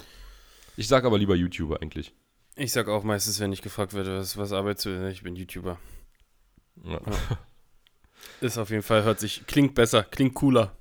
[0.76, 2.12] ich sage aber lieber YouTuber eigentlich.
[2.56, 5.08] Ich sag auch meistens, wenn ich gefragt werde, was, was arbeitest du?
[5.08, 5.78] Ich bin YouTuber.
[6.84, 7.00] Ja.
[8.40, 10.76] Ist auf jeden Fall, hört sich, klingt besser, klingt cooler.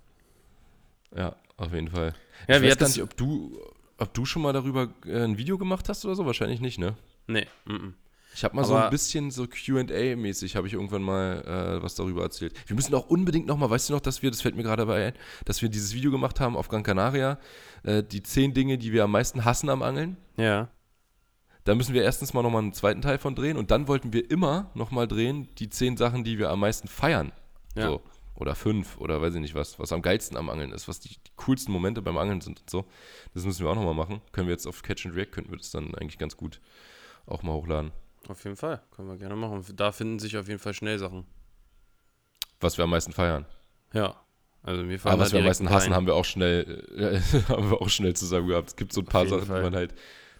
[1.16, 2.16] Ja, auf jeden Fall.
[2.48, 3.62] Ja, ich weiß gar nicht, ob du,
[3.98, 6.26] ob du schon mal darüber äh, ein Video gemacht hast oder so?
[6.26, 6.98] Wahrscheinlich nicht, ne?
[7.28, 7.94] Nee, m, -m.
[8.40, 11.96] Ich habe mal so Aber- ein bisschen so Q&A-mäßig, habe ich irgendwann mal äh, was
[11.96, 12.54] darüber erzählt.
[12.68, 15.08] Wir müssen auch unbedingt nochmal, weißt du noch, dass wir, das fällt mir gerade dabei
[15.08, 17.38] ein, dass wir dieses Video gemacht haben auf Gran Canaria,
[17.84, 20.16] äh, die zehn Dinge, die wir am meisten hassen am Angeln.
[20.38, 20.70] Ja.
[21.66, 24.32] Da müssen wir erstens mal nochmal einen zweiten Teil von drehen und dann wollten wir
[24.32, 27.34] immer nochmal drehen, die zehn Sachen, die wir am meisten feiern.
[27.76, 27.88] Ja.
[27.88, 28.02] So.
[28.36, 31.10] Oder fünf oder weiß ich nicht was, was am geilsten am Angeln ist, was die,
[31.10, 32.86] die coolsten Momente beim Angeln sind und so.
[33.34, 34.22] Das müssen wir auch nochmal machen.
[34.32, 36.62] Können wir jetzt auf Catch and React, könnten wir das dann eigentlich ganz gut
[37.26, 37.92] auch mal hochladen.
[38.30, 38.82] Auf jeden Fall.
[38.96, 39.66] Können wir gerne machen.
[39.76, 41.26] Da finden sich auf jeden Fall schnell Sachen.
[42.60, 43.46] Was wir am meisten feiern.
[43.92, 44.16] Ja.
[44.62, 47.72] Also mir Aber da was wir am meisten hassen, haben wir auch schnell, äh, haben
[47.72, 48.70] wir auch schnell zusammen gehabt.
[48.70, 49.58] Es gibt so ein paar Sachen, Fall.
[49.58, 49.96] die man halt,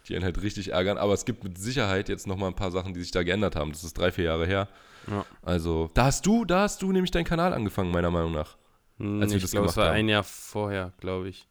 [0.08, 0.98] die einen halt richtig ärgern.
[1.00, 3.72] Aber es gibt mit Sicherheit jetzt nochmal ein paar Sachen, die sich da geändert haben.
[3.72, 4.68] Das ist drei, vier Jahre her.
[5.08, 5.26] Ja.
[5.42, 8.58] Also, da hast du, da hast du nämlich deinen Kanal angefangen, meiner Meinung nach.
[8.98, 10.00] Hm, als wir ich das glaube, es gemacht war haben.
[10.00, 11.48] ein Jahr vorher, glaube ich.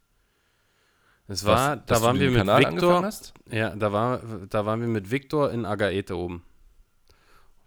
[1.29, 3.11] Es Was, war, dass da waren wir mit Kanal Victor.
[3.51, 6.43] Ja, da, war, da waren wir mit Victor in Agaete oben.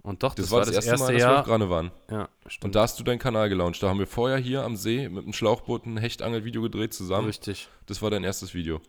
[0.02, 1.40] Und doch, Das, das, war das, erste Mal, dass wir Jahr.
[1.42, 1.92] auf Grane waren.
[2.10, 2.66] Ja, stimmt.
[2.66, 3.82] Und da hast du deinen Kanal gelauncht.
[3.84, 7.28] Da haben wir vorher hier am See mit einem Schlauchboot ein Hechtangel-Video gedreht zusammen.
[7.28, 7.68] Richtig.
[7.86, 8.82] Das war dein erstes Video.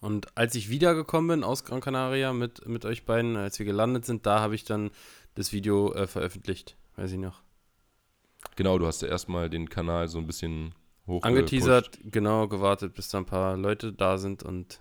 [0.00, 4.04] Und als ich wiedergekommen bin aus Gran Canaria mit, mit euch beiden, als wir gelandet
[4.04, 4.90] sind, da habe ich dann
[5.34, 6.76] das Video äh, veröffentlicht.
[6.94, 7.42] Weiß ich noch.
[8.54, 10.72] Genau, du hast ja erstmal den Kanal so ein bisschen
[11.06, 14.80] Angeteasert, genau, gewartet, bis da ein paar Leute da sind und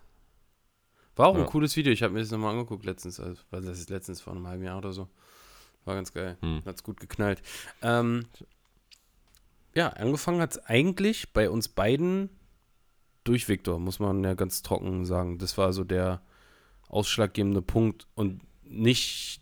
[1.15, 1.41] war auch Ja.
[1.41, 1.91] ein cooles Video.
[1.91, 4.63] Ich habe mir das nochmal angeguckt letztens, also, weil das ist letztens vor einem halben
[4.63, 5.09] Jahr oder so.
[5.83, 6.37] War ganz geil.
[6.41, 6.61] Hm.
[6.65, 7.41] Hat's gut geknallt.
[7.81, 8.25] Ähm,
[9.73, 12.29] ja, angefangen hat es eigentlich bei uns beiden
[13.23, 15.37] durch Victor, muss man ja ganz trocken sagen.
[15.37, 16.21] Das war so der
[16.87, 19.41] ausschlaggebende Punkt und nicht,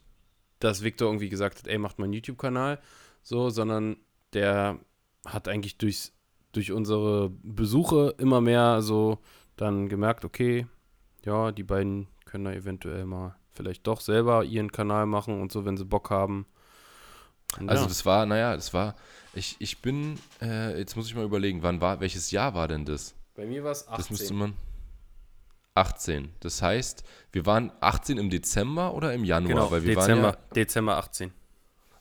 [0.60, 2.80] dass Victor irgendwie gesagt hat, ey, macht mal einen YouTube-Kanal,
[3.24, 3.98] so, sondern
[4.34, 4.80] der
[5.26, 6.14] hat eigentlich durchs,
[6.52, 9.20] durch unsere Besuche immer mehr so
[9.56, 10.68] dann gemerkt, okay,
[11.26, 15.66] ja, die beiden können da eventuell mal vielleicht doch selber ihren Kanal machen und so,
[15.66, 16.46] wenn sie Bock haben.
[17.60, 17.88] Und Also ja.
[17.88, 18.96] das war, naja, das war,
[19.34, 22.86] ich, ich bin, äh, jetzt muss ich mal überlegen, wann war, welches Jahr war denn
[22.86, 23.16] das?
[23.36, 23.98] Bei mir war es 18.
[23.98, 24.54] Das müsste man,
[25.76, 26.34] 18.
[26.40, 29.50] Das heißt, wir waren 18 im Dezember oder im Januar?
[29.50, 31.32] genau, Weil wir Dezember, waren ja, Dezember 18.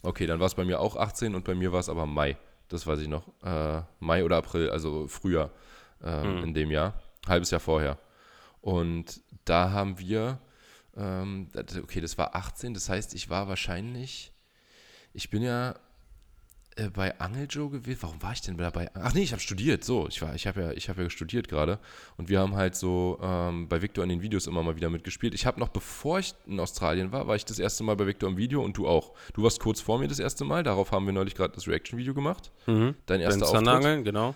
[0.03, 2.37] okay, dann war es bei mir auch 18 und bei mir war es aber Mai.
[2.69, 3.27] Das weiß ich noch.
[3.43, 5.51] Äh, Mai oder April, also früher
[6.03, 6.45] ähm, Mhm.
[6.45, 6.95] in dem Jahr.
[7.27, 7.99] Halbes Jahr vorher.
[8.61, 10.39] Und da haben wir,
[10.97, 11.49] ähm,
[11.83, 14.33] okay, das war 18, das heißt, ich war wahrscheinlich,
[15.13, 15.75] ich bin ja
[16.79, 17.99] äh, bei Angel Joe gewesen.
[18.03, 18.91] Warum war ich denn dabei?
[18.95, 19.85] Ach nee, ich habe studiert.
[19.85, 21.79] So, ich war, ich habe ja, ich habe ja studiert gerade
[22.17, 25.35] und wir haben halt so ähm, bei Victor in den Videos immer mal wieder mitgespielt.
[25.35, 28.29] Ich habe noch, bevor ich in Australien war, war ich das erste Mal bei Victor
[28.29, 29.13] im Video und du auch.
[29.35, 30.63] Du warst kurz vor mir das erste Mal.
[30.63, 32.53] Darauf haben wir neulich gerade das Reaction-Video gemacht.
[32.67, 32.95] Mhm.
[33.07, 33.65] Dein erster Beim Auftritt.
[33.67, 34.35] Zanderangeln, genau.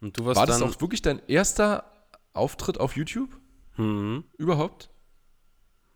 [0.00, 1.84] Und du warst War das auch wirklich dein erster
[2.32, 3.30] Auftritt auf YouTube
[3.76, 4.24] Mhm.
[4.38, 4.90] überhaupt?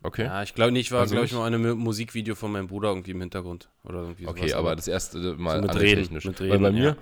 [0.02, 0.24] Okay.
[0.24, 2.90] Ja, ich glaube nicht, war, Also glaube ich, mal ein Mu- Musikvideo von meinem Bruder
[2.90, 3.68] irgendwie im Hintergrund.
[3.84, 4.36] Oder irgendwie sowas.
[4.40, 6.24] Okay, aber das erste Mal So mit Reden, technisch.
[6.24, 6.96] mit Weil Reden, bei mir, ja.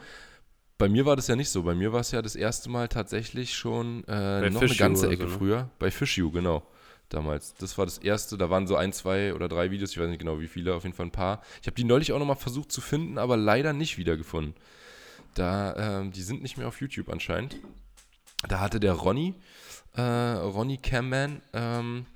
[0.78, 1.62] bei mir war das ja nicht so.
[1.62, 5.08] Bei mir war es ja das erste Mal tatsächlich schon äh, noch Fish eine ganze
[5.08, 5.34] Ecke so, ne?
[5.38, 5.70] früher.
[5.78, 6.66] Bei Fish You, genau.
[7.10, 7.54] Damals.
[7.54, 8.36] Das war das erste.
[8.38, 9.90] Da waren so ein, zwei oder drei Videos.
[9.92, 10.74] Ich weiß nicht genau wie viele.
[10.74, 11.42] Auf jeden Fall ein paar.
[11.60, 14.54] Ich habe die neulich auch nochmal versucht zu finden, aber leider nicht wiedergefunden.
[15.34, 17.56] Da, ähm, die sind nicht mehr auf YouTube anscheinend.
[18.48, 19.34] Da hatte der Ronny,
[19.96, 22.06] äh, Ronny Camman, ähm,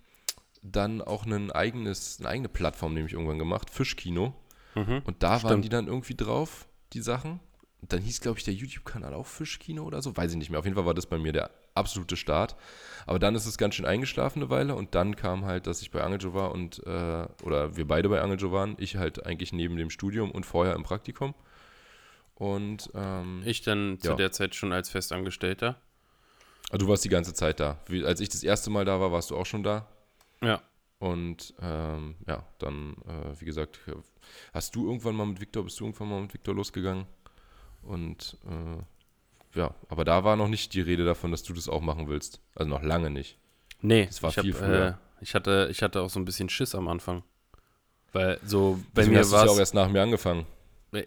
[0.63, 4.35] dann auch ein eigenes, eine eigene Plattform nämlich irgendwann gemacht, Fischkino.
[4.75, 5.03] Mhm.
[5.05, 5.65] Und da waren Stimmt.
[5.65, 7.41] die dann irgendwie drauf, die Sachen.
[7.83, 10.15] Und dann hieß, glaube ich, der YouTube-Kanal auch Fischkino oder so.
[10.15, 10.59] Weiß ich nicht mehr.
[10.59, 12.55] Auf jeden Fall war das bei mir der absolute Start.
[13.07, 14.75] Aber dann ist es ganz schön eingeschlafen eine Weile.
[14.75, 18.21] Und dann kam halt, dass ich bei Angeljo war und, äh, oder wir beide bei
[18.21, 18.77] Angeljo waren.
[18.79, 21.35] Ich halt eigentlich neben dem Studium und vorher im Praktikum.
[22.35, 24.15] Und ähm, Ich dann zu Ja.
[24.17, 25.81] der Zeit schon als Festangestellter.
[26.71, 27.79] ah, du warst die ganze Zeit da.
[27.87, 29.87] Wie, als ich das erste Mal da war, warst du auch schon da.
[30.43, 30.63] Ja.
[30.99, 33.81] Und ähm, ja, dann, äh, wie gesagt,
[34.53, 37.07] hast du irgendwann mal mit Viktor, bist du irgendwann mal mit Viktor losgegangen?
[37.83, 41.81] Und äh, ja, aber da war noch nicht die Rede davon, dass du das auch
[41.81, 42.41] machen willst.
[42.55, 43.39] Also noch lange nicht.
[43.81, 44.89] Nee, Das war ich, hab, viel früher.
[44.89, 47.23] Äh, ich, hatte, ich hatte auch so ein bisschen Schiss am Anfang.
[48.13, 49.61] Weil so bei Deswegen mir hast du war ja auch es.
[49.61, 50.47] erst nach mir angefangen.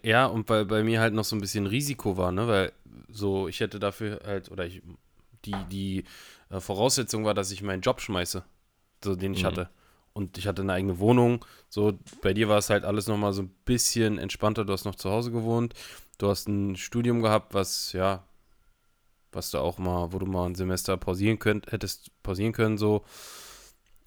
[0.02, 2.48] Ja, und weil bei mir halt noch so ein bisschen Risiko war, ne?
[2.48, 2.72] Weil
[3.08, 4.82] so, ich hätte dafür halt, oder ich,
[5.44, 6.04] die, die
[6.50, 8.42] äh, Voraussetzung war, dass ich meinen Job schmeiße,
[9.04, 9.46] so den ich Mhm.
[9.46, 9.68] hatte.
[10.12, 11.44] Und ich hatte eine eigene Wohnung.
[11.68, 14.64] So, bei dir war es halt alles nochmal so ein bisschen entspannter.
[14.64, 15.74] Du hast noch zu Hause gewohnt.
[16.18, 18.22] Du hast ein Studium gehabt, was, ja,
[19.32, 23.04] was du auch mal, wo du mal ein Semester pausieren könnt, hättest pausieren können, so.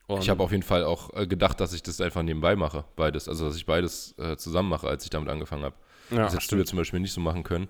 [0.07, 2.85] Und Ich habe auf jeden Fall auch äh, gedacht, dass ich das einfach nebenbei mache,
[2.95, 3.27] beides.
[3.27, 5.75] Also, dass ich beides äh, zusammen mache, als ich damit angefangen habe.
[6.11, 7.67] ja, das hättest du ja zum Beispiel nicht so machen können.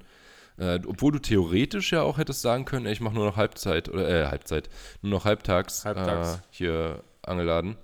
[0.59, 3.89] Äh, obwohl du theoretisch ja auch hättest sagen können, ey, ich mache nur noch Halbzeit,
[3.89, 4.69] oder äh, Halbzeit,
[5.01, 6.35] nur noch halbtags, Halbtags.
[6.35, 7.77] Äh, hier Angelladen.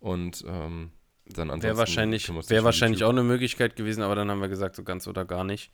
[0.00, 0.90] Und ähm,
[1.26, 4.76] Dann ansonsten Wäre wahrscheinlich, wär wahrscheinlich auch eine Möglichkeit gewesen, aber dann haben wir gesagt,
[4.76, 5.70] so ganz oder gar nicht.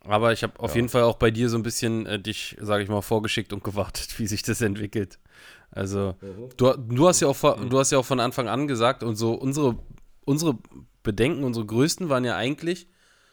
[0.00, 0.76] Aber ich habe auf Ja.
[0.76, 3.62] jeden Fall auch bei dir so ein bisschen äh, dich, sage ich mal, vorgeschickt und
[3.64, 5.18] gewartet, wie sich das entwickelt.
[5.70, 6.14] Also,
[6.56, 9.16] du, du, hast ja auch, vor- du hast ja auch von Anfang an gesagt, und
[9.16, 9.76] so unsere,
[10.24, 10.56] unsere
[11.02, 12.88] Bedenken, unsere größten waren ja eigentlich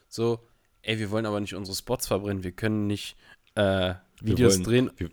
[0.09, 0.39] so,
[0.81, 3.15] ey, wir wollen aber nicht unsere Spots verbrennen, wir können nicht
[3.55, 4.91] äh, Videos wollen- drehen.
[4.97, 5.11] wir-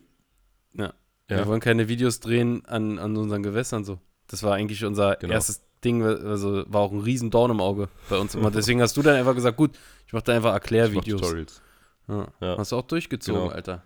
[0.75, 0.95] ja.
[1.31, 1.39] Ja.
[1.39, 3.99] Wir wollen keine Videos drehen an, an unseren Gewässern so.
[4.27, 5.33] Das war eigentlich unser Genau.
[5.33, 8.51] erstes Ding, also war auch ein riesen Dorn im Auge bei uns immer.
[8.51, 11.61] Deswegen hast du dann einfach gesagt, gut, ich mache da einfach Erklärvideos.
[12.09, 12.29] Ja.
[12.41, 12.59] Ja.
[12.59, 13.53] Hast du auch durchgezogen, Genau.
[13.55, 13.83] Alter.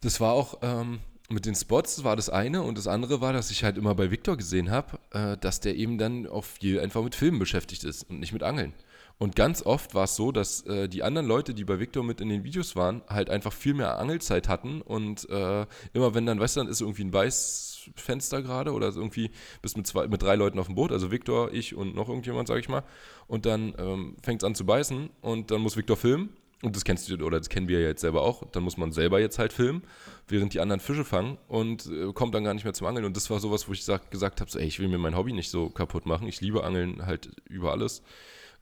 [0.00, 3.50] Das war auch ähm, mit den Spots war das eine und das andere war, dass
[3.50, 7.02] ich halt immer bei Victor gesehen habe, äh, dass der eben dann auch viel einfach
[7.02, 8.72] mit Filmen beschäftigt ist und nicht mit Angeln.
[9.18, 12.20] Und ganz oft war es so, dass äh, die anderen Leute, die bei Victor mit
[12.20, 16.38] in den Videos waren, halt einfach viel mehr Angelzeit hatten und äh, immer wenn dann,
[16.38, 20.36] weißt du, dann ist irgendwie ein Beißfenster gerade oder irgendwie bist mit zwei, mit drei
[20.36, 22.84] Leuten auf dem Boot, also Victor, ich und noch irgendjemand, sag ich mal,
[23.26, 26.30] und dann ähm, fängt es an zu beißen und dann muss Victor filmen.
[26.60, 28.90] Und das kennst du oder das kennen wir ja jetzt selber auch, dann muss man
[28.90, 29.82] selber jetzt halt filmen,
[30.26, 33.04] während die anderen Fische fangen und äh, kommt dann gar nicht mehr zum Angeln.
[33.04, 35.16] Und das war sowas, wo ich sag, gesagt habe, so, ey, ich will mir mein
[35.16, 38.02] Hobby nicht so kaputt machen, ich liebe Angeln halt über alles.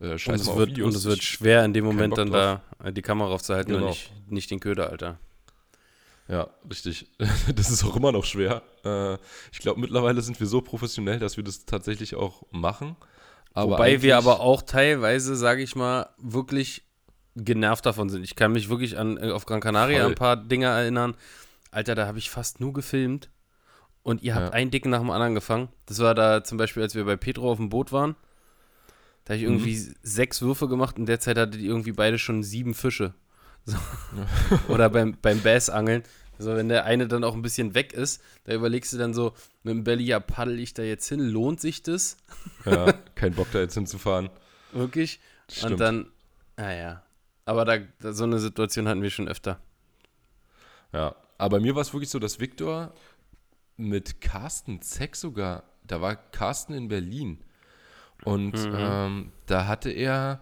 [0.01, 0.89] Äh, Und scheiß es, mal wird, Videos.
[0.89, 2.61] und es wird schwer in dem Moment dann drauf.
[2.81, 3.91] da äh, die Kamera aufzuhalten und Genau.
[3.91, 5.19] nicht, nicht den Köder, Alter.
[6.29, 7.07] Ja, richtig.
[7.55, 8.63] Das ist auch immer noch schwer.
[8.85, 9.15] Äh,
[9.53, 12.97] ich glaube, mittlerweile sind wir so professionell, dass wir das tatsächlich auch machen.
[13.55, 16.83] Aber Wobei wir aber auch teilweise, sage ich mal, wirklich
[17.37, 18.23] genervt davon sind.
[18.25, 20.11] Ich kann mich wirklich an äh, auf Gran Canaria Voll.
[20.13, 21.17] ein paar Dinge erinnern.
[21.71, 23.31] Alter, da habe ich fast nur gefilmt
[24.03, 24.53] und ihr habt Ja.
[24.53, 25.69] einen Dicken nach dem anderen gefangen.
[25.87, 28.15] Das war da zum Beispiel, als wir bei Petro auf dem Boot waren.
[29.27, 29.95] Da habe ich irgendwie Mhm.
[30.03, 33.13] sechs Würfe gemacht und derzeit hattet ihr irgendwie beide schon sieben Fische.
[33.67, 33.77] So.
[34.69, 36.03] Oder beim, beim Bassangeln.
[36.39, 39.33] Also wenn der eine dann auch ein bisschen weg ist, da überlegst du dann so
[39.63, 41.21] mit dem Belly, ja, paddel ich da jetzt hin?
[41.21, 42.17] Lohnt sich das?
[42.65, 44.31] Ja, kein Bock da jetzt hinzufahren.
[44.73, 45.19] Wirklich?
[45.49, 45.81] Das Und stimmt.
[45.81, 46.07] dann,
[46.57, 47.03] naja.
[47.47, 49.59] Aber da, da, so eine Situation hatten wir schon öfter.
[50.93, 52.93] Ja, aber bei mir war es wirklich so, dass Viktor
[53.77, 57.43] mit Carsten Zeck sogar, da war Carsten in Berlin
[58.27, 58.75] und Mhm.
[58.77, 60.41] ähm, da hatte er,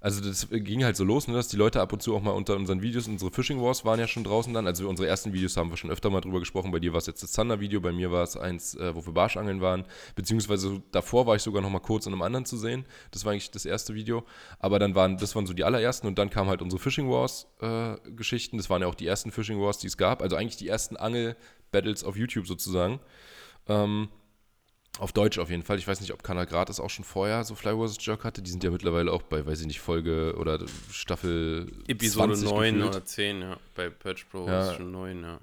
[0.00, 2.30] also das ging halt so los, ne, dass die Leute ab und zu auch mal
[2.30, 5.56] unter unseren Videos, unsere Fishing Wars waren ja schon draußen dann, also unsere ersten Videos
[5.56, 7.92] haben wir schon öfter mal drüber gesprochen, bei dir war es jetzt das Zander-Video, bei
[7.92, 11.70] mir war es eins, äh, wo wir Barschangeln waren, beziehungsweise davor war ich sogar noch
[11.70, 14.24] mal kurz in einem anderen zu sehen, das war eigentlich das erste Video,
[14.60, 17.46] aber dann waren, das waren so die allerersten und dann kamen halt unsere Fishing Wars
[17.60, 20.56] äh, Geschichten, das waren ja auch die ersten Fishing Wars, die es gab, also eigentlich
[20.56, 23.00] die ersten Angel-Battles auf YouTube sozusagen,
[23.66, 24.08] ähm,
[24.98, 25.78] auf Deutsch auf jeden Fall.
[25.78, 27.96] Ich weiß nicht, ob Kanal Gratis auch schon vorher so Fly vs.
[28.04, 28.42] Jerk hatte.
[28.42, 30.58] Die sind ja mittlerweile auch bei, weiß ich nicht, Folge oder
[30.90, 32.94] Staffel Episode 20 9 gefühlt.
[32.94, 33.56] oder 10, ja.
[33.74, 34.70] Bei Patch Pro Ja.
[34.70, 35.40] ist schon 9, ja.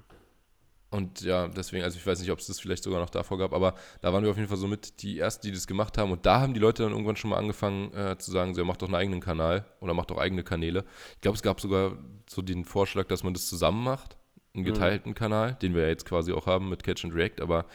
[0.90, 3.52] Und ja, deswegen, also ich weiß nicht, ob es das vielleicht sogar noch davor gab,
[3.52, 6.12] aber da waren wir auf jeden Fall so mit die Ersten, die das gemacht haben.
[6.12, 8.66] Und da haben die Leute dann irgendwann schon mal angefangen äh, zu sagen, so, ja,
[8.66, 10.84] macht doch einen eigenen Kanal oder macht doch eigene Kanäle.
[11.16, 11.98] Ich glaube, es gab sogar
[12.30, 14.16] so den Vorschlag, dass man das zusammen macht,
[14.54, 17.66] einen geteilten Kanal, den wir ja jetzt quasi auch haben mit Catch and React, aber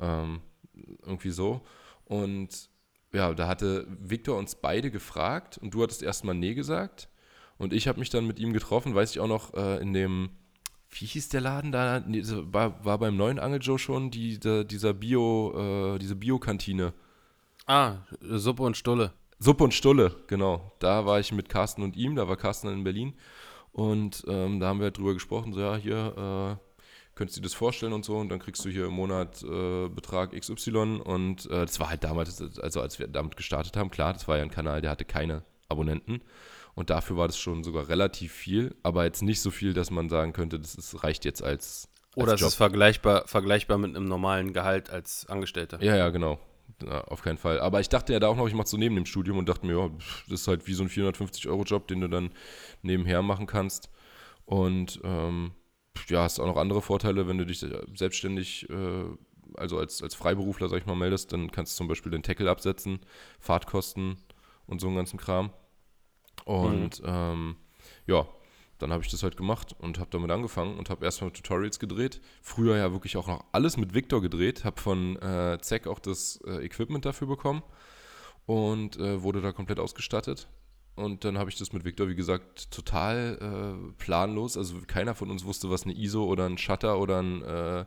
[0.00, 0.40] ähm,
[1.02, 1.62] irgendwie so.
[2.04, 2.70] Und
[3.12, 7.08] ja, da hatte Victor uns beide gefragt und du hattest erstmal Nee gesagt.
[7.56, 10.30] Und ich habe mich dann mit ihm getroffen, weiß ich auch noch, äh, in dem,
[10.90, 12.00] wie hieß der Laden da?
[12.00, 16.92] Nee, war, war beim neuen Angel Joe schon die, der- dieser Bio, äh, diese Bio-Kantine.
[17.66, 19.12] Ah, Suppe und Stulle.
[19.38, 20.72] Suppe und Stulle, genau.
[20.78, 23.14] Da war ich mit Carsten und ihm, da war Carsten in Berlin.
[23.72, 26.67] Und ähm, da haben wir halt drüber gesprochen, so ja, hier, äh,
[27.18, 28.16] könntest du dir das vorstellen und so.
[28.16, 31.00] Und dann kriegst du hier im Monat äh, Betrag XY.
[31.04, 34.38] Und äh, das war halt damals, also als wir damit gestartet haben, klar, das war
[34.38, 36.22] ja ein Kanal, der hatte keine Abonnenten.
[36.74, 40.08] Und dafür war das schon sogar relativ viel, aber jetzt nicht so viel, dass man
[40.08, 42.48] sagen könnte, das ist, reicht jetzt als, als Oder es Job.
[42.48, 45.82] ist vergleichbar, vergleichbar mit einem normalen Gehalt als Angestellter.
[45.82, 46.38] Ja, ja, genau.
[46.84, 47.58] Ja, auf keinen Fall.
[47.58, 49.66] Aber ich dachte ja da auch noch, ich mache so neben dem Studium und dachte
[49.66, 49.90] mir, ja,
[50.28, 52.30] das ist halt wie so ein 450-Euro-Job, den du dann
[52.82, 53.90] nebenher machen kannst.
[54.44, 55.52] Und ähm,
[56.08, 59.04] ja, hast auch noch andere Vorteile, wenn du dich selbstständig, äh,
[59.54, 62.50] also als, als Freiberufler, sag ich mal, meldest, dann kannst du zum Beispiel den Tackle
[62.50, 63.00] absetzen,
[63.40, 64.16] Fahrtkosten
[64.66, 65.50] und so einen ganzen Kram.
[66.44, 67.56] Und ähm,
[68.06, 68.26] ja,
[68.78, 72.20] dann habe ich das halt gemacht und habe damit angefangen und habe erstmal Tutorials gedreht.
[72.42, 76.40] Früher ja wirklich auch noch alles mit Victor gedreht, habe von äh, Zack auch das
[76.46, 77.62] äh, Equipment dafür bekommen
[78.46, 80.48] und äh, wurde da komplett ausgestattet.
[80.98, 84.56] Und dann habe ich das mit Victor, wie gesagt, total äh, planlos.
[84.56, 87.84] Also keiner von uns wusste, was eine ISO oder ein Shutter oder ein, äh,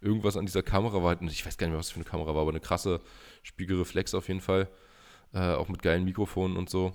[0.00, 1.20] irgendwas an dieser Kamera war.
[1.20, 3.02] Und ich weiß gar nicht mehr, was für eine Kamera war, aber eine krasse
[3.42, 4.70] Spiegelreflex auf jeden Fall.
[5.34, 6.92] Äh, auch mit geilen Mikrofonen und so.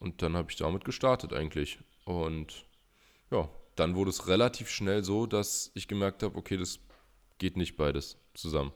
[0.00, 1.78] Und dann habe ich damit gestartet eigentlich.
[2.04, 2.66] Und
[3.30, 6.78] ja, dann wurde es relativ schnell so, dass ich gemerkt habe, okay, das
[7.38, 8.72] geht nicht beides zusammen.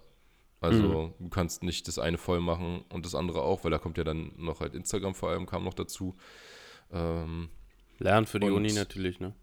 [0.63, 1.25] Also mhm.
[1.25, 4.05] du kannst nicht das eine voll machen und das andere auch, weil da kommt ja
[4.05, 6.15] dann noch halt Instagram vor allem, kam noch dazu.
[6.93, 7.49] Ähm,
[7.99, 9.35] Lernen für die Uni natürlich, ne?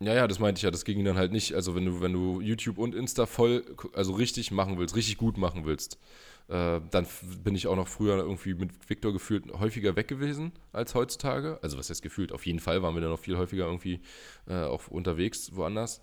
[0.00, 1.54] Ja, ja, das meinte ich ja, das ging dann halt nicht.
[1.54, 5.36] Also wenn du, wenn du YouTube und Insta voll, also richtig machen willst, richtig gut
[5.36, 5.98] machen willst,
[6.46, 7.06] äh, dann
[7.42, 11.58] bin ich auch noch früher irgendwie mit Victor gefühlt häufiger weg gewesen als heutzutage.
[11.62, 12.30] Also was heißt gefühlt?
[12.30, 14.00] Auf jeden Fall waren wir dann noch viel häufiger irgendwie
[14.46, 16.00] äh, auch unterwegs, woanders.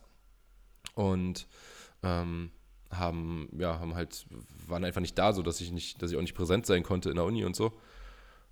[0.95, 1.47] Und
[2.03, 2.51] ähm,
[2.91, 4.25] haben, ja, haben halt,
[4.67, 7.09] waren einfach nicht da, so dass ich nicht, dass ich auch nicht präsent sein konnte
[7.09, 7.73] in der Uni und so.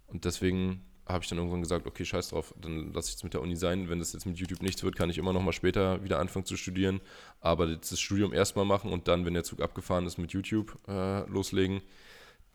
[0.08, 3.34] Und deswegen habe ich dann irgendwann gesagt, okay, scheiß drauf, dann lasse ich es mit
[3.34, 3.89] der Uni sein.
[3.89, 6.46] Wenn das jetzt mit YouTube nichts wird, kann ich immer noch mal später wieder anfangen
[6.46, 7.02] zu studieren.
[7.41, 10.78] Aber jetzt das Studium erstmal machen und dann, wenn der Zug abgefahren ist, mit YouTube
[10.88, 11.82] äh, loslegen.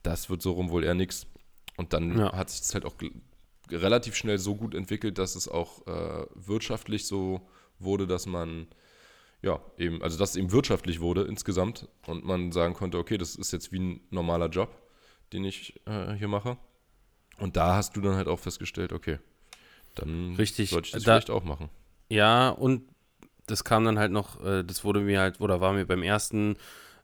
[0.02, 1.26] Das wird so rum wohl eher nichts.
[1.76, 2.32] Und dann ja.
[2.32, 2.94] hat sich das halt auch
[3.70, 7.46] relativ schnell so gut entwickelt, dass es auch äh, wirtschaftlich so
[7.78, 8.66] wurde, dass man
[9.42, 13.36] ja, eben, also dass es eben wirtschaftlich wurde insgesamt und man sagen konnte, okay, das
[13.36, 14.70] ist jetzt wie ein normaler Job,
[15.32, 16.58] den ich äh, hier mache.
[17.38, 19.18] Und da hast du dann halt auch festgestellt, okay,
[19.94, 21.70] dann Richtig, sollte ich das da, vielleicht auch machen.
[22.08, 22.82] Ja, und
[23.46, 26.56] das kam dann halt noch, äh, das wurde mir halt, oder war mir beim ersten,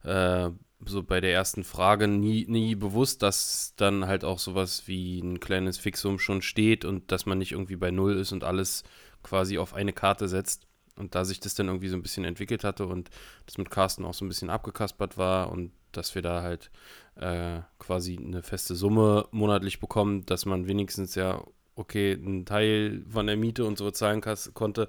[0.03, 0.51] äh,
[0.87, 5.41] so bei der ersten Frage nie, nie bewusst, dass dann halt auch sowas wie ein
[5.41, 8.83] kleines Fixum schon steht und dass man nicht irgendwie bei Null ist und alles
[9.23, 10.67] quasi auf eine Karte setzt.
[10.97, 13.11] Und da sich das dann irgendwie so ein bisschen entwickelt hatte und
[13.47, 16.71] das mit Carsten auch so ein bisschen abgekaspert war und dass wir da halt
[17.17, 21.43] äh, quasi eine feste Summe monatlich bekommen, dass man wenigstens ja,
[21.75, 24.23] okay, einen Teil von der Miete und so zahlen
[24.55, 24.89] konnte.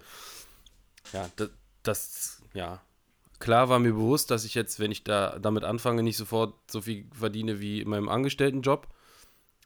[1.14, 1.50] Ja, das,
[1.84, 2.82] das, ja.
[3.40, 6.82] Klar war mir bewusst, dass ich jetzt, wenn ich da damit anfange, nicht sofort so
[6.82, 8.88] viel verdiene wie in meinem Angestelltenjob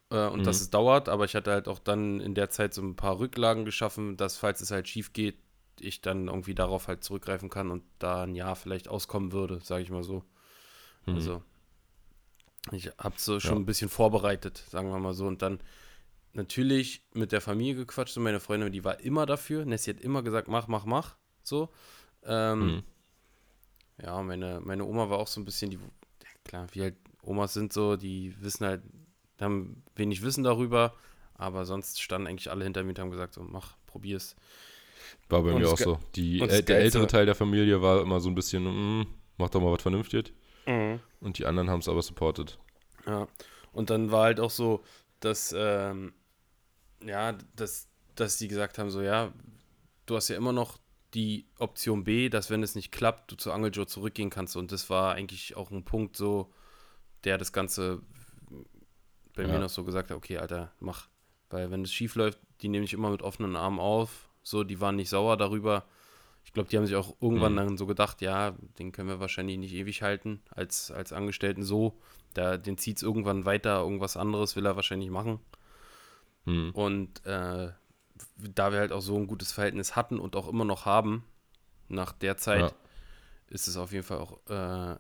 [0.10, 0.44] äh, und mhm.
[0.44, 3.20] dass es dauert, aber ich hatte halt auch dann in der Zeit so ein paar
[3.20, 5.38] Rücklagen geschaffen, dass falls es halt schief geht,
[5.82, 9.84] ich dann irgendwie darauf halt zurückgreifen kann und da ein Jahr vielleicht auskommen würde, sage
[9.84, 10.24] ich mal so.
[11.06, 11.16] Mhm.
[11.16, 11.44] Also
[12.72, 13.60] ich habe so schon ja.
[13.60, 15.28] ein bisschen vorbereitet, sagen wir mal so.
[15.28, 15.60] Und dann
[16.34, 19.66] natürlich mit der Familie gequatscht und meine Freundin, die war immer dafür.
[19.66, 21.16] Nessie hat immer gesagt, mach, mach, mach.
[21.44, 21.70] So.
[22.24, 22.84] Ähm, mhm.
[24.02, 27.54] Ja, meine, meine Oma war auch so ein bisschen, die, ja, klar, wie halt Omas
[27.54, 28.82] sind so, die wissen halt,
[29.40, 30.94] haben wenig Wissen darüber,
[31.34, 34.36] aber sonst standen eigentlich alle hinter mir und haben gesagt, so, mach, probier's.
[35.30, 36.00] War bei und mir auch so.
[36.16, 39.62] Die, äh, der ältere Teil der Familie war immer so ein bisschen, mm, mach doch
[39.62, 40.32] mal was Vernünftiges.
[40.66, 41.00] Mhm.
[41.22, 42.58] Und die anderen haben es aber supported.
[43.06, 43.28] Ja.
[43.72, 44.84] Und dann war halt auch so,
[45.20, 46.14] dass, ähm,
[47.04, 49.32] ja, dass, dass die gesagt haben, so, ja,
[50.06, 50.78] du hast ja immer noch
[51.14, 54.56] die Option B, dass wenn es nicht klappt, du zu Angeljoe zurückgehen kannst.
[54.56, 56.52] Und das war eigentlich auch ein Punkt so,
[57.24, 58.02] der das Ganze
[59.36, 59.48] bei ja.
[59.48, 61.08] mir noch so gesagt hat, okay, Alter, mach.
[61.50, 64.29] Weil wenn es schief läuft, die nehme ich immer mit offenen Armen auf.
[64.44, 65.86] So, die waren nicht sauer darüber.
[66.44, 67.58] Ich glaube, die haben sich auch irgendwann mhm.
[67.58, 72.00] dann so gedacht, ja, den können wir wahrscheinlich nicht ewig halten als, als Angestellten so.
[72.34, 75.40] Da, den zieht es irgendwann weiter, irgendwas anderes will er wahrscheinlich machen.
[76.46, 76.72] Mhm.
[76.72, 77.72] Und äh,
[78.38, 81.24] da wir halt auch so ein gutes Verhältnis hatten und auch immer noch haben,
[81.88, 82.72] nach der Zeit, ja.
[83.48, 84.96] ist es auf jeden Fall auch äh,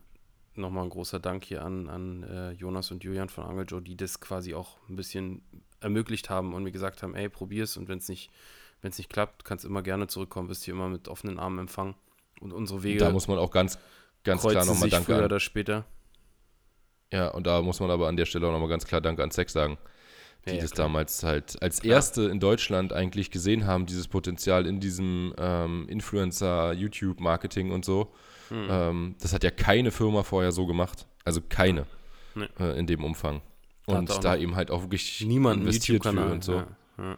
[0.55, 4.19] nochmal ein großer Dank hier an, an äh, Jonas und Julian von Angeljo, die das
[4.19, 5.41] quasi auch ein bisschen
[5.79, 8.31] ermöglicht haben und mir gesagt haben, ey, probier's und wenn es nicht
[8.81, 11.59] wenn es nicht klappt, kannst du immer gerne zurückkommen, wirst hier immer mit offenen Armen
[11.59, 11.95] empfangen.
[12.39, 12.99] Und unsere Wege.
[12.99, 13.77] Da muss man auch ganz,
[14.23, 15.25] ganz klar nochmal Danke früher an.
[15.25, 15.85] oder später.
[17.11, 19.31] Ja, und da muss man aber an der Stelle auch nochmal ganz klar Danke an
[19.31, 19.77] Sex sagen,
[20.45, 20.87] die ja, ja, das klar.
[20.87, 21.95] damals halt als klar.
[21.95, 28.13] erste in Deutschland eigentlich gesehen haben, dieses Potenzial in diesem ähm, Influencer, YouTube-Marketing und so.
[28.49, 28.67] Hm.
[28.69, 31.05] Ähm, das hat ja keine Firma vorher so gemacht.
[31.25, 31.85] Also keine
[32.35, 32.47] nee.
[32.59, 33.41] äh, in dem Umfang.
[33.85, 36.63] Und da, da eben halt auch wirklich niemand investiert für und so.
[36.97, 37.17] Ja,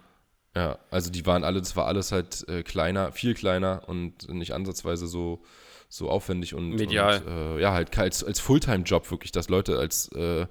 [0.56, 4.54] ja, also die waren alle, das war alles halt äh, kleiner, viel kleiner und nicht
[4.54, 5.42] ansatzweise so,
[5.88, 7.22] so aufwendig und, Medial.
[7.22, 10.48] Und, äh, ja, halt als, als Fulltime-Job wirklich, dass Leute als äh,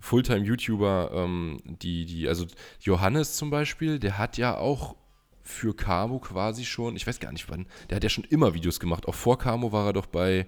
[0.00, 2.46] Fulltime-YouTuber, ähm, die, die, also
[2.80, 4.96] Johannes zum Beispiel, der hat ja auch
[5.42, 8.80] für Camo quasi schon, ich weiß gar nicht wann, der hat ja schon immer Videos
[8.80, 9.06] gemacht.
[9.06, 10.46] Auch vor Camo war er doch bei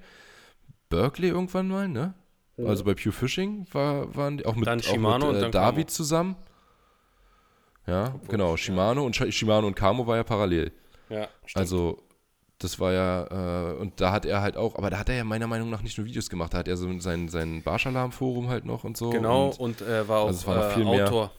[0.89, 2.15] Berkeley irgendwann mal, ne?
[2.57, 2.67] Ja.
[2.67, 5.87] Also bei Pure Fishing war, waren die auch mit, dann Shimano auch mit äh, David
[5.87, 5.95] Camo.
[5.95, 6.37] zusammen.
[7.89, 8.57] Ja, Obwohl, genau.
[8.57, 9.07] Shimano ja.
[9.07, 10.73] und Shimano und Kamo war ja parallel.
[11.09, 11.57] Ja, stimmt.
[11.57, 12.03] Also,
[12.59, 15.25] das war ja, äh, und da hat er halt auch, aber da hat er ja
[15.25, 18.65] meiner Meinung nach nicht nur Videos gemacht, da hat er so sein, sein Barschalarm-Forum halt
[18.65, 19.11] noch und so.
[19.11, 21.31] Genau, und, und er war auch also war äh, Autor,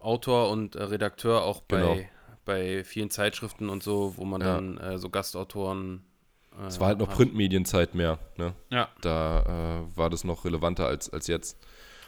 [0.00, 1.96] Autor und äh, Redakteur auch bei, genau.
[2.44, 4.54] bei vielen Zeitschriften und so, wo man ja.
[4.54, 6.02] dann äh, so Gastautoren.
[6.58, 8.54] Äh, es war halt noch Printmedienzeit mehr, ne?
[8.70, 8.88] Ja.
[9.02, 11.58] Da äh, war das noch relevanter als, als jetzt.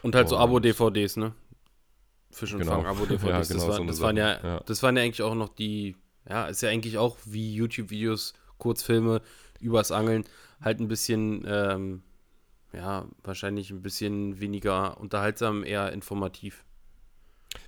[0.02, 1.32] Und halt und so Abo-DVDs, ne?
[2.34, 2.82] Fisch und genau.
[2.82, 3.22] Fang Abo-DVDs.
[3.22, 5.48] ja, genau, das, war, so das waren ja, ja, das waren ja eigentlich auch noch
[5.48, 5.96] die,
[6.28, 9.22] ja, ist ja eigentlich auch wie YouTube-Videos, Kurzfilme
[9.60, 10.24] übers Angeln,
[10.60, 12.02] halt ein bisschen, ähm,
[12.72, 16.64] ja, wahrscheinlich ein bisschen weniger unterhaltsam, eher informativ.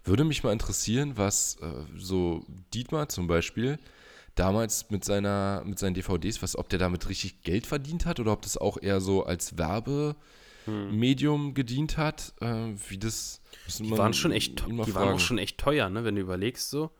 [0.04, 2.44] Würde mich mal interessieren, was äh, so
[2.74, 3.78] Dietmar zum Beispiel
[4.34, 8.32] damals mit seiner mit seinen DVDs, was, ob der damit richtig Geld verdient hat oder
[8.32, 9.56] ob das auch eher so als
[10.66, 13.40] Werbemedium gedient hat, äh, wie das.
[13.78, 15.10] Die waren schon echt, die waren fragen.
[15.14, 16.90] auch schon echt teuer, ne, wenn du überlegst so.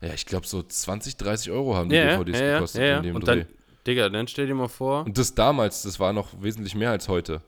[0.00, 2.96] Ja, ich glaube so 20, 30 Euro haben die Ja, DVDs ja, gekostet ja, ja.
[2.98, 3.36] in dem Und Dreh.
[3.44, 3.46] dann,
[3.86, 7.08] Digga, dann stell dir mal vor, Und das damals, das war noch wesentlich mehr als
[7.08, 7.40] heute.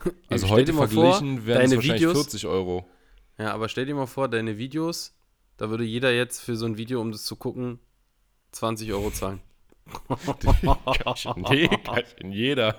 [0.28, 2.86] Also heute mal vor, verglichen wären es deine wahrscheinlich Videos- 40 Euro.
[3.38, 5.14] ja, aber stell dir mal vor, deine Videos,
[5.58, 7.78] da würde jeder jetzt für so ein Video, um das zu gucken,
[8.50, 9.40] 20 Euro zahlen.
[11.50, 11.68] Nee,
[12.20, 12.76] in jeder.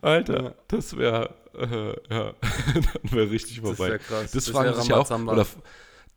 [0.00, 2.32] Alter, das wäre, äh, ja,
[2.74, 3.92] dann wäre richtig Das vorbei.
[3.92, 4.32] ja krass.
[4.32, 5.46] Das, Das fragen sich ja auch, oder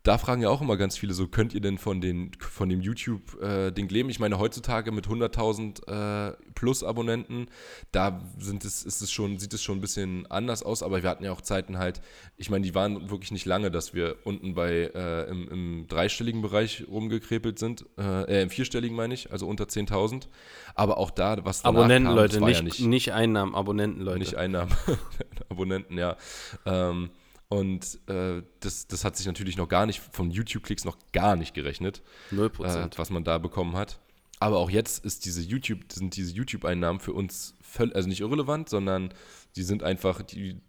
[0.03, 2.81] da fragen ja auch immer ganz viele so, könnt ihr denn von, den, von dem
[2.81, 4.09] YouTube-Ding leben?
[4.09, 7.47] Ich meine, heutzutage mit 100.000 äh, plus Abonnenten,
[7.93, 11.09] da sind es, ist es schon, sieht es schon ein bisschen anders aus, aber wir
[11.09, 12.01] hatten ja auch Zeiten halt,
[12.35, 16.41] ich meine, die waren wirklich nicht lange, dass wir unten bei, äh, im, im dreistelligen
[16.41, 20.27] Bereich rumgekrepelt sind, äh, äh, im vierstelligen meine ich, also unter 10.000,
[20.75, 24.19] aber auch da, was danach Abonnenten, kam, Leute, nicht, ja nicht, nicht Einnahmen, Abonnenten, Leute.
[24.19, 24.73] nicht Einnahmen,
[25.49, 26.17] Abonnenten, ja.
[26.65, 27.09] Ähm,
[27.57, 31.53] und äh, das, das hat sich natürlich noch gar nicht, von YouTube-Klicks noch gar nicht
[31.53, 32.01] gerechnet,
[32.31, 32.97] äh, 0%.
[32.97, 33.99] was man da bekommen hat.
[34.39, 38.69] Aber auch jetzt ist diese YouTube, sind diese YouTube-Einnahmen für uns völlig, also nicht irrelevant,
[38.69, 39.13] sondern
[39.55, 40.59] die sind einfach, die,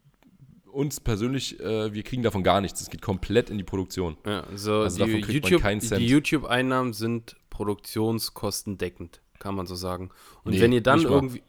[0.70, 2.80] uns persönlich, äh, wir kriegen davon gar nichts.
[2.80, 4.16] Es geht komplett in die Produktion.
[4.26, 6.00] Ja, so Also davon die kriegt man YouTube, keinen Cent.
[6.00, 10.10] die YouTube-Einnahmen sind produktionskostendeckend, kann man so sagen.
[10.44, 11.14] Und Nee, wenn ihr dann nicht mal.
[11.14, 11.42] irgendwie,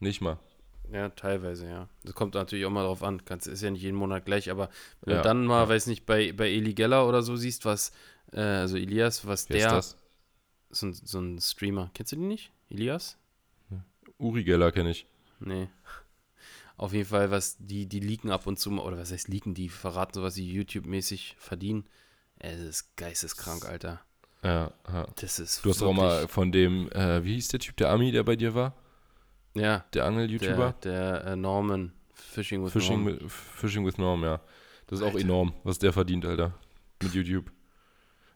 [0.00, 0.38] Nicht mal.
[0.92, 1.88] Ja, teilweise, ja.
[2.04, 3.24] Das kommt natürlich auch mal drauf an.
[3.24, 4.70] Kannst, ist ja nicht jeden Monat gleich, aber
[5.04, 5.68] wenn Ja, du dann mal, ja.
[5.68, 7.92] weiß nicht, bei, bei Eli Geller oder so siehst, was,
[8.32, 9.96] äh, also Elias, was Wer der, ist das?
[10.70, 12.52] so ein, so ein Streamer, kennst du den nicht?
[12.70, 13.18] Elias?
[14.18, 15.06] Uri Geller kenne ich.
[15.40, 15.68] Nee.
[16.76, 19.54] Auf jeden Fall, was die, die leaken ab und zu mal, oder was heißt leaken,
[19.54, 21.88] die verraten so, was sie YouTube-mäßig verdienen.
[22.38, 24.00] Es ist geisteskrank, Alter.
[24.42, 25.06] Ja, ja.
[25.16, 28.12] Das ist Du hast auch mal von dem, äh, wie hieß der Typ, der Ami,
[28.12, 28.74] der bei dir war?
[29.58, 30.74] Ja, Der Angel-YouTuber?
[30.82, 33.20] der, der äh, Norman, Fishing with Fishing Norman.
[33.24, 34.40] with, Fishing with Norm, ja.
[34.86, 35.20] Das ist auch Alter.
[35.24, 36.54] enorm, was der verdient, Alter.
[37.02, 37.50] Mit YouTube.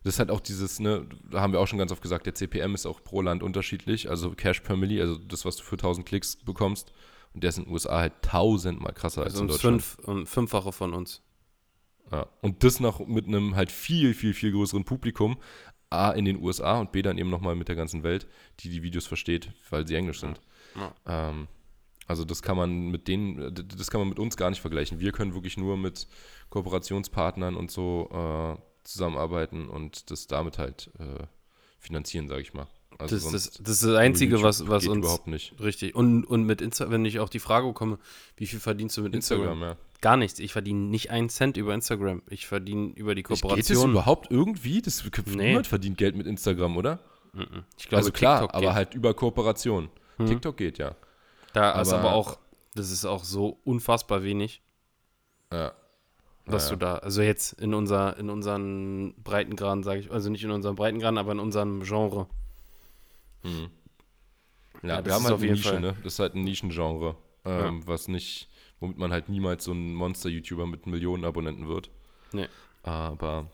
[0.03, 2.35] Das ist halt auch dieses, ne, da haben wir auch schon ganz oft gesagt, der
[2.35, 5.75] CPM ist auch pro Land unterschiedlich, also Cash per Milli, also das, was du für
[5.77, 6.93] 1000 Klicks bekommst.
[7.33, 9.83] Und der ist in den USA halt tausendmal krasser als Also in um Deutschland.
[9.83, 11.23] fünf, um Fünffache von uns.
[12.11, 12.27] Ja.
[12.41, 15.39] Und das noch mit einem halt viel, viel, viel größeren Publikum.
[15.91, 18.27] A, in den USA und B, dann eben nochmal mit der ganzen Welt,
[18.61, 20.41] die die Videos versteht, weil sie Englisch sind.
[20.77, 20.95] Ja.
[21.07, 21.49] Ähm,
[22.07, 25.01] also das kann man mit denen, das kann man mit uns gar nicht vergleichen.
[25.01, 26.09] Wir können wirklich nur mit
[26.49, 31.25] Kooperationspartnern und so äh, zusammenarbeiten und das damit halt äh,
[31.79, 32.67] finanzieren, sage ich mal.
[32.99, 34.99] Also Das, das, das ist das Einzige, was, was uns.
[34.99, 35.55] überhaupt nicht.
[35.61, 35.95] Richtig.
[35.95, 37.99] Und, und mit Insta, wenn ich auf die Frage komme,
[38.37, 39.63] wie viel verdienst du mit Instagram?
[39.63, 39.90] Instagram, ja.
[40.01, 40.39] Gar nichts.
[40.39, 42.23] Ich verdiene nicht einen Cent über Instagram.
[42.31, 43.91] Ich verdiene über die Geht das Kooperation.
[43.91, 44.81] überhaupt irgendwie?
[44.81, 45.49] Das, Nee.
[45.49, 47.01] Niemand verdient Geld mit Instagram, oder?
[47.33, 47.65] Mhm.
[47.79, 48.75] Ich glaube, also klar, TikTok aber geht.
[48.75, 49.91] halt über Kooperation.
[50.19, 50.27] Mhm.
[50.27, 50.97] TikTok geht ja.
[51.53, 52.39] Da ist aber- aber auch,
[52.75, 54.63] das ist auch so unfassbar wenig,
[55.53, 55.73] Ja.
[56.47, 56.71] was Naja.
[56.77, 60.77] du da, also jetzt in unser, in unseren Breitengraden, sage ich, also nicht in unserem
[60.77, 62.27] Breitengraden, aber in unserem Genre.
[63.43, 63.71] Mhm.
[64.83, 65.81] Ja, Ja, das wir haben ist halt eine Nische, Fall.
[65.81, 65.97] ne?
[66.03, 68.49] Das ist halt ein Nischengenre, ähm, was nicht,
[68.81, 71.91] womit man halt niemals so ein Monster-YouTuber mit Millionen Abonnenten wird.
[72.33, 72.49] Nee.
[72.83, 73.47] Aber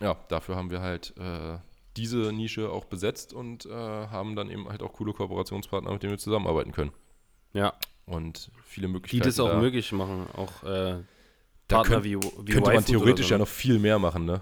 [0.00, 1.58] ja, dafür haben wir halt äh,
[1.96, 6.12] diese Nische auch besetzt und äh, haben dann eben halt auch coole Kooperationspartner, mit denen
[6.12, 6.92] wir zusammenarbeiten können.
[7.52, 7.74] Ja,
[8.06, 9.28] Und viele die Möglichkeiten.
[9.28, 9.58] das auch da.
[9.60, 10.26] möglich machen.
[10.36, 11.02] Auch äh,
[11.68, 13.42] Da Partner könnt- wie, wie Könnte man theoretisch oder ja so.
[13.44, 14.40] noch viel mehr machen, ne?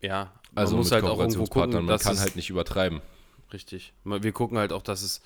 [0.00, 3.00] Ja, Also man muss halt auch irgendwo gucken, Man kann halt nicht übertreiben.
[3.52, 3.92] richtig.
[4.04, 5.22] Wir gucken halt auch, dass es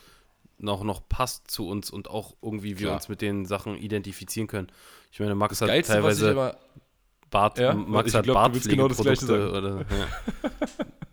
[0.58, 2.94] noch, noch passt zu uns und auch irgendwie wir Klar.
[2.96, 4.68] uns mit den Sachen identifizieren können.
[5.12, 6.56] Ich meine, Max hat Geilste, teilweise immer.
[7.30, 7.74] Bart, Ja?
[7.74, 10.06] Max hat glaub, genau das Gleiche Bartpflegeprodukte oder ja.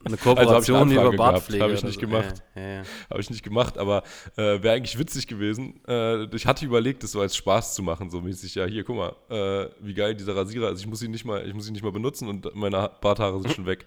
[0.05, 1.63] eine Also Kooperation eine über Bartpflege.
[1.63, 2.01] hab ich nicht so.
[2.01, 2.43] gemacht.
[2.55, 2.83] Ja, ja.
[3.09, 4.03] Habe ich nicht gemacht, aber
[4.35, 5.79] äh, wäre eigentlich witzig gewesen.
[5.87, 8.97] Äh, ich hatte überlegt, das so als Spaß zu machen, so mäßig, ja, hier, guck
[8.97, 10.81] mal, äh, wie geil dieser Rasierer ist.
[10.81, 13.41] Ich muss ihn nicht mal, ich muss ihn nicht mal benutzen und meine Ha- Barthaare
[13.41, 13.85] sind schon weg.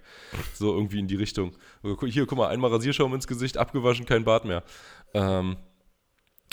[0.55, 1.53] So irgendwie in die Richtung.
[1.83, 4.63] Also, Hier, guck mal, einmal Rasierschaum ins Gesicht, abgewaschen, kein Bart mehr.
[5.17, 5.57] Ähm,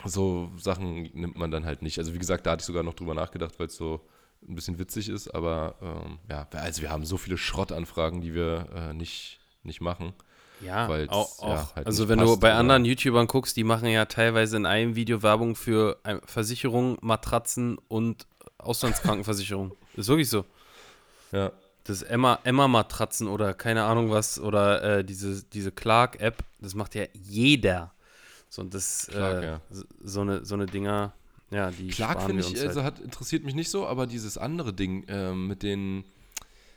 [0.06, 1.98] so Sachen nimmt man dann halt nicht.
[2.00, 4.02] Also wie gesagt, da hatte ich sogar noch drüber nachgedacht, weil es so
[4.48, 8.68] ein bisschen witzig ist, aber ähm, ja, also wir haben so viele Schrottanfragen, die wir
[8.76, 10.14] äh, nicht, nicht machen.
[10.60, 11.76] Ja, auch, ja, auch.
[11.76, 14.66] halt also wenn du passt, bei aber- anderen YouTubern guckst, die machen ja teilweise in
[14.66, 19.76] einem Video Werbung für äh, Versicherung, Matratzen und Auslandskrankenversicherung.
[19.96, 20.46] ist wirklich so.
[21.32, 21.52] Ja.
[21.86, 26.96] Das Emma, Emma Matratzen oder keine Ahnung was oder äh, diese, diese Clark-App, das macht
[26.96, 27.94] ja jeder.
[28.54, 29.62] So, und das, Clark, äh, ja.
[30.04, 31.16] so, eine, so eine Dinger,
[31.50, 32.68] ja, die Clark finde ich, uns halt.
[32.68, 36.06] also hat, interessiert mich nicht so, aber dieses andere Ding ähm, mit den,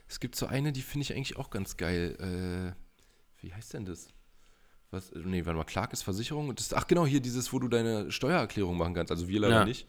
[0.08, 2.16] es gibt so eine, die finde ich eigentlich auch ganz geil.
[2.18, 4.08] Äh, wie heißt denn das?
[4.90, 6.54] Was, äh, nee, warte mal, Clark ist Versicherung.
[6.54, 9.10] Das, ach genau, hier dieses, wo du deine Steuererklärung machen kannst.
[9.12, 9.64] Also wir leider Ja.
[9.66, 9.86] nicht.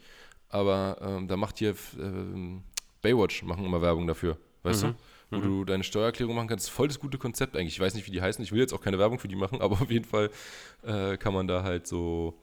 [0.49, 2.63] Aber ähm, da macht hier ähm,
[3.01, 4.37] Baywatch, machen immer Werbung dafür.
[4.63, 4.87] Weißt Mhm.
[4.89, 4.95] du?
[5.29, 6.69] Wo du deine Steuererklärung machen kannst.
[6.69, 7.73] Voll das gute Konzept eigentlich.
[7.73, 8.43] Ich weiß nicht, wie die heißen.
[8.43, 10.29] Ich will jetzt auch keine Werbung für die machen, aber auf jeden Fall
[10.83, 12.39] äh, kann man da halt so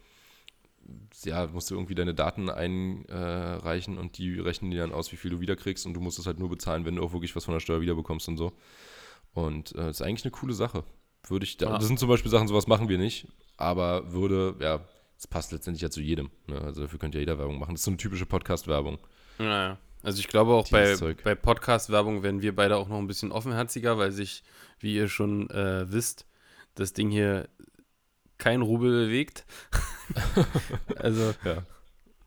[1.24, 5.30] ja, musst du irgendwie deine Daten einreichen und die rechnen dir dann aus, wie viel
[5.30, 7.54] du wiederkriegst und du musst es halt nur bezahlen, wenn du auch wirklich was von
[7.54, 8.52] der Steuer wiederbekommst und so.
[9.32, 10.84] Und äh, das ist eigentlich eine coole Sache.
[11.26, 13.26] Würde ich da, das sind zum Beispiel Sachen, sowas machen wir nicht,
[13.56, 14.80] aber würde, ja,
[15.16, 16.30] es passt letztendlich ja zu jedem.
[16.46, 16.60] Ne?
[16.60, 17.74] Also dafür könnte ja jeder Werbung machen.
[17.74, 18.98] Das ist so eine typische Podcast-Werbung.
[19.38, 19.78] Naja.
[20.04, 21.22] Also ich glaube auch bei, Zeug.
[21.24, 24.42] bei Podcast-Werbung werden wir beide auch noch ein bisschen offenherziger, weil sich,
[24.78, 26.26] wie ihr schon äh, wisst,
[26.74, 27.48] das Ding hier
[28.38, 29.44] kein Rubel bewegt.
[30.96, 31.64] also Ja.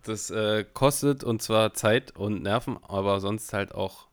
[0.04, 4.08] das äh, kostet und zwar Zeit und Nerven, aber sonst halt auch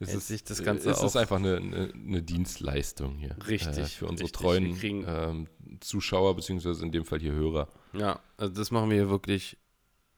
[0.00, 3.36] Es Hält ist, sich das Ganze es ist auch- einfach eine, eine, eine Dienstleistung hier.
[3.48, 4.40] Richtig, Äh, für unsere richtig.
[4.40, 5.48] treuen kriegen- ähm,
[5.80, 7.68] Zuschauer, beziehungsweise in dem Fall hier Hörer.
[7.94, 9.56] Ja, also das machen wir hier wirklich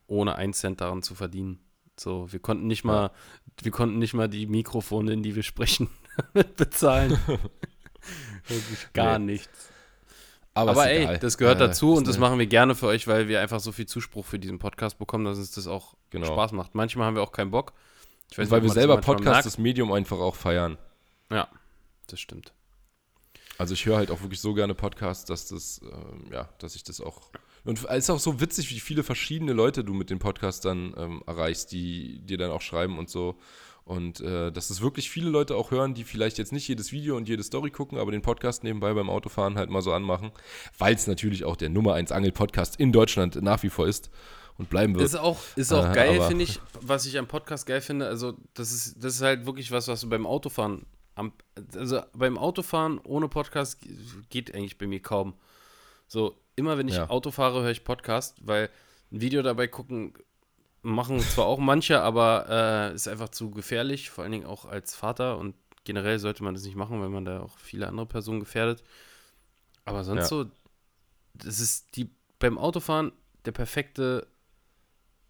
[0.07, 1.61] ohne einen Cent daran zu verdienen.
[2.01, 3.11] So, wir konnten nicht mal,
[3.62, 5.90] wir konnten nicht mal die Mikrofone, in die wir sprechen,
[6.57, 7.18] bezahlen.
[8.48, 9.32] wirklich gar Nee.
[9.32, 9.68] nichts.
[10.55, 11.18] Aber, Aber ey, egal.
[11.18, 13.61] das gehört Äh, dazu und das eine- machen wir gerne für euch, weil wir einfach
[13.61, 16.26] so viel Zuspruch für diesen Podcast bekommen, dass uns das auch Genau.
[16.26, 16.74] Spaß macht.
[16.74, 17.74] Manchmal haben wir auch keinen Bock.
[18.36, 20.78] Nicht, weil wir selber Podcast, das Medium einfach auch feiern.
[21.30, 21.48] Ja,
[22.07, 22.55] das stimmt.
[23.59, 26.82] Also ich höre halt auch wirklich so gerne Podcasts, dass das, ähm, ja, dass ich
[26.82, 27.30] das auch.
[27.65, 30.95] Und es ist auch so witzig, wie viele verschiedene Leute du mit dem Podcast dann
[30.97, 33.37] ähm, erreichst, die dir dann auch schreiben und so.
[33.85, 37.17] Und äh, dass es wirklich viele Leute auch hören, die vielleicht jetzt nicht jedes Video
[37.17, 40.31] und jede Story gucken, aber den Podcast nebenbei beim Autofahren halt mal so anmachen,
[40.79, 44.11] weil es natürlich auch der Nummer 1 Angel-Podcast in Deutschland nach wie vor ist
[44.59, 45.05] und bleiben wird.
[45.05, 48.07] Ist auch, ist auch Äh, geil, finde ich, was ich am Podcast geil finde.
[48.07, 50.87] Also, das ist, das ist halt wirklich was, was du beim Autofahren.
[51.17, 51.33] Am,
[51.75, 53.79] also, beim Autofahren ohne Podcast
[54.29, 55.35] geht eigentlich bei mir kaum.
[56.07, 57.11] So, immer wenn ich Ja.
[57.11, 58.71] Auto fahre, höre ich Podcast, weil
[59.13, 60.15] ein Video dabei gucken
[60.83, 62.47] machen zwar auch manche, aber
[62.93, 65.55] äh, ist einfach zu gefährlich, vor allen Dingen auch als Vater und
[65.85, 68.83] generell sollte man das nicht machen, weil man da auch viele andere Personen gefährdet.
[69.85, 70.27] Aber sonst Ja.
[70.27, 70.45] so,
[71.35, 72.09] das ist die
[72.39, 73.13] beim Autofahren
[73.45, 74.27] der perfekte,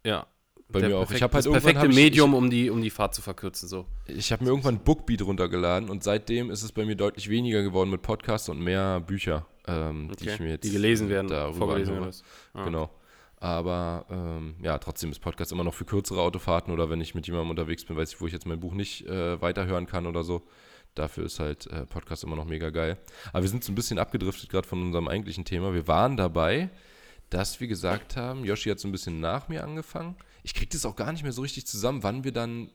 [0.05, 0.25] ja,
[0.69, 1.01] Bei mir auch.
[1.03, 3.67] Ich perfekt- hab halt das perfekte ich- Medium, um die, um die Fahrt zu verkürzen.
[3.67, 3.85] So.
[4.07, 7.89] Ich habe mir irgendwann Bookbeat runtergeladen und seitdem ist es bei mir deutlich weniger geworden
[7.89, 10.33] mit Podcasts und mehr Bücher, ähm, die Okay.
[10.33, 12.15] ich mir jetzt die gelesen werden, darüber vorgelesen werden.
[12.53, 12.63] Ah.
[12.65, 12.89] Genau.
[13.37, 17.25] Aber ähm, ja, trotzdem ist Podcast immer noch für kürzere Autofahrten oder wenn ich mit
[17.25, 20.23] jemandem unterwegs bin, weiß ich, wo ich jetzt mein Buch nicht äh, weiterhören kann oder
[20.23, 20.43] so.
[20.93, 22.97] Dafür ist halt äh, Podcast immer noch mega geil.
[23.33, 25.73] Aber wir sind so ein bisschen abgedriftet gerade von unserem eigentlichen Thema.
[25.73, 26.69] Wir waren dabei,
[27.31, 30.15] dass wir gesagt haben, Yoshi hat so ein bisschen nach mir angefangen.
[30.43, 32.69] Ich krieg das auch gar nicht mehr so richtig zusammen, wann wir dann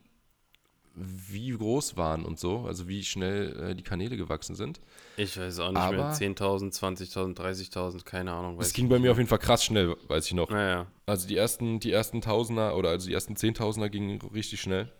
[0.99, 4.79] wie groß waren und so, also wie schnell äh, die Kanäle gewachsen sind.
[5.15, 6.13] Ich weiß auch nicht Aber- mehr.
[6.13, 8.59] 10.000, 20.000, 30.000, keine Ahnung.
[8.59, 10.49] Es ging bei mir auf jeden Fall krass schnell, weiß ich noch.
[10.49, 10.87] Naja.
[11.05, 14.91] Also die ersten, die ersten Tausender oder also die ersten Zehntausender gingen richtig schnell.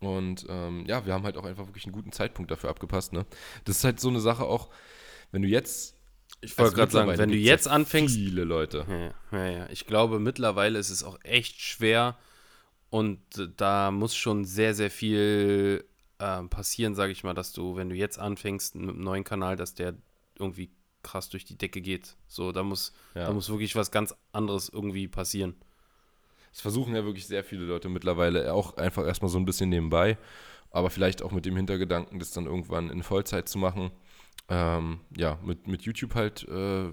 [0.00, 3.12] Und ähm, ja, wir haben halt auch einfach wirklich einen guten Zeitpunkt dafür abgepasst.
[3.12, 3.24] Ne?
[3.64, 4.68] Das ist halt so eine Sache auch,
[5.32, 5.94] wenn du jetzt.
[6.40, 8.86] Ich wollte also gerade sagen, wenn du jetzt anfängst, Viele Leute.
[9.32, 9.66] Ja, ja, ja.
[9.70, 12.16] Ich glaube, mittlerweile ist es auch echt schwer
[12.90, 15.84] und äh, da muss schon sehr, sehr viel
[16.20, 19.56] ähm, passieren, sage ich mal, dass du, wenn du jetzt anfängst mit einem neuen Kanal,
[19.56, 19.94] dass der
[20.38, 20.70] irgendwie
[21.02, 22.16] krass durch die Decke geht.
[22.26, 23.26] So, da muss, Ja.
[23.26, 25.54] da muss wirklich was ganz anderes irgendwie passieren.
[26.50, 30.18] Das versuchen ja wirklich sehr viele Leute mittlerweile auch einfach erstmal so ein bisschen nebenbei,
[30.70, 33.90] aber vielleicht auch mit dem Hintergedanken, das dann irgendwann in Vollzeit zu machen.
[34.48, 36.86] Ähm, ja, mit, mit YouTube halt, äh,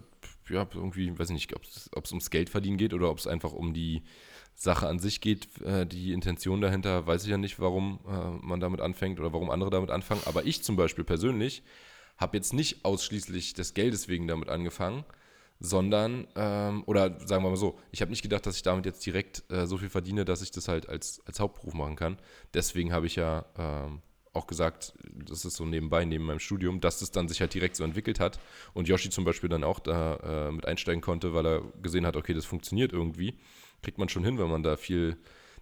[0.50, 3.54] ja, irgendwie, weiß ich nicht, ob es ums Geld verdienen geht oder ob es einfach
[3.54, 4.04] um die
[4.56, 5.62] Sache an sich geht.
[5.62, 9.50] Äh, die Intention dahinter weiß ich ja nicht, warum äh, man damit anfängt oder warum
[9.50, 10.22] andere damit anfangen.
[10.26, 11.64] Aber ich zum Beispiel persönlich
[12.18, 15.04] habe jetzt nicht ausschließlich des Geldes wegen damit angefangen,
[15.60, 19.06] sondern, ähm, oder sagen wir mal so, ich habe nicht gedacht, dass ich damit jetzt
[19.06, 22.18] direkt äh, so viel verdiene, dass ich das halt als, als Hauptberuf machen kann.
[22.54, 24.02] Deswegen habe ich ja ähm,
[24.34, 24.94] auch gesagt,
[25.26, 28.20] das ist so nebenbei, neben meinem Studium, dass das dann sich halt direkt so entwickelt
[28.20, 28.40] hat
[28.74, 32.16] und Yoshi zum Beispiel dann auch da äh, mit einsteigen konnte, weil er gesehen hat,
[32.16, 33.38] okay, das funktioniert irgendwie.
[33.82, 35.18] Kriegt man schon hin, wenn man da viel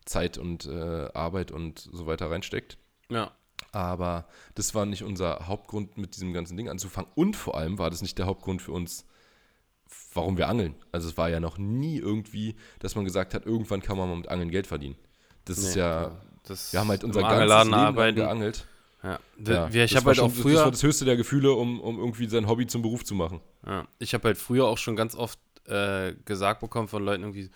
[0.05, 2.77] Zeit und äh, Arbeit und so weiter reinsteckt.
[3.09, 3.31] Ja.
[3.71, 7.09] Aber das war nicht unser Hauptgrund, mit diesem ganzen Ding anzufangen.
[7.15, 9.05] Und vor allem war das nicht der Hauptgrund für uns,
[10.13, 10.75] warum wir angeln.
[10.91, 14.15] Also es war ja noch nie irgendwie, dass man gesagt hat, irgendwann kann man mal
[14.17, 14.95] mit Angeln Geld verdienen.
[15.45, 16.11] Das ist Nee, ja,
[16.45, 18.15] das wir haben halt unser ganzes Leben lang arbeiten.
[18.15, 18.67] geangelt.
[19.03, 19.19] Ja.
[19.45, 21.17] Ja, Wir, ich das habe war halt schon- auch Das war früher, das höchste der
[21.17, 23.41] Gefühle, um, um irgendwie sein Hobby zum Beruf zu machen.
[23.65, 27.49] ja, ich habe halt früher auch schon ganz oft äh, gesagt bekommen von Leuten irgendwie,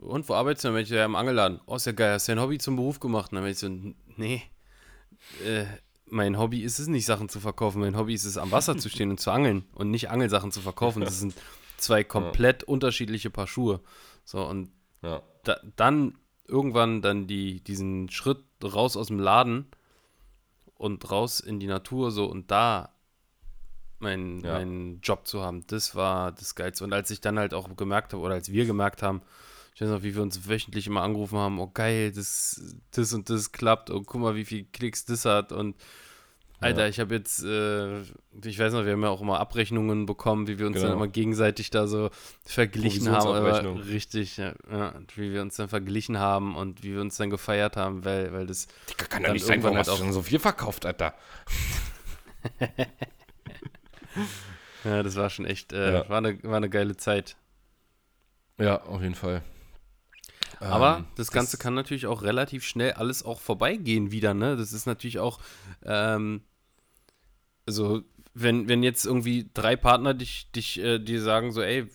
[0.00, 0.68] und wo arbeitest du?
[0.68, 1.60] Dann bin ich ja im Angelladen.
[1.66, 3.32] Oh, ist ja geil, hast du dein Hobby zum Beruf gemacht?
[3.32, 3.68] Und dann bin ich so,
[4.16, 4.42] nee,
[5.44, 5.64] äh,
[6.06, 7.80] mein Hobby ist es nicht, Sachen zu verkaufen.
[7.80, 10.60] Mein Hobby ist es, am Wasser zu stehen und zu angeln und nicht Angelsachen zu
[10.60, 11.02] verkaufen.
[11.02, 11.34] Das sind
[11.76, 12.68] zwei komplett ja.
[12.68, 13.80] unterschiedliche Paar Schuhe.
[14.24, 14.70] So, und
[15.02, 15.22] ja.
[15.44, 19.66] da, dann irgendwann dann die, diesen Schritt raus aus dem Laden
[20.74, 22.90] und raus in die Natur so und da
[23.98, 24.54] meinen ja.
[24.54, 26.84] mein Job zu haben, das war das Geilste.
[26.84, 29.22] Und als ich dann halt auch gemerkt habe, oder als wir gemerkt haben,
[29.80, 33.30] ich weiß noch, wie wir uns wöchentlich immer angerufen haben, oh geil, das, das und
[33.30, 35.74] das klappt und guck mal, wie viel Klicks das hat und
[36.60, 36.88] Alter, ja.
[36.88, 38.00] ich habe jetzt, äh,
[38.44, 40.88] ich weiß noch, wir haben ja auch immer Abrechnungen bekommen, wie wir uns genau.
[40.88, 42.10] dann immer gegenseitig da so
[42.44, 43.28] verglichen haben.
[43.28, 47.30] Aber richtig, ja, ja, wie wir uns dann verglichen haben und wie wir uns dann
[47.30, 48.68] gefeiert haben, weil, weil das.
[48.90, 51.14] Digga, kann ja nicht sein, warum halt hast du schon so viel verkauft, Alter.
[54.84, 56.08] ja, das war schon echt, äh, ja.
[56.10, 57.36] war, eine, war eine geile Zeit.
[58.58, 59.42] Ja, auf jeden Fall.
[60.60, 64.56] Aber ähm, das Ganze das kann natürlich auch relativ schnell alles auch vorbeigehen wieder, ne?
[64.56, 65.40] Das ist natürlich auch,
[65.84, 66.42] ähm,
[67.66, 68.02] also
[68.34, 71.86] wenn, wenn jetzt irgendwie drei Partner dich, dich, äh, dir sagen so, ey,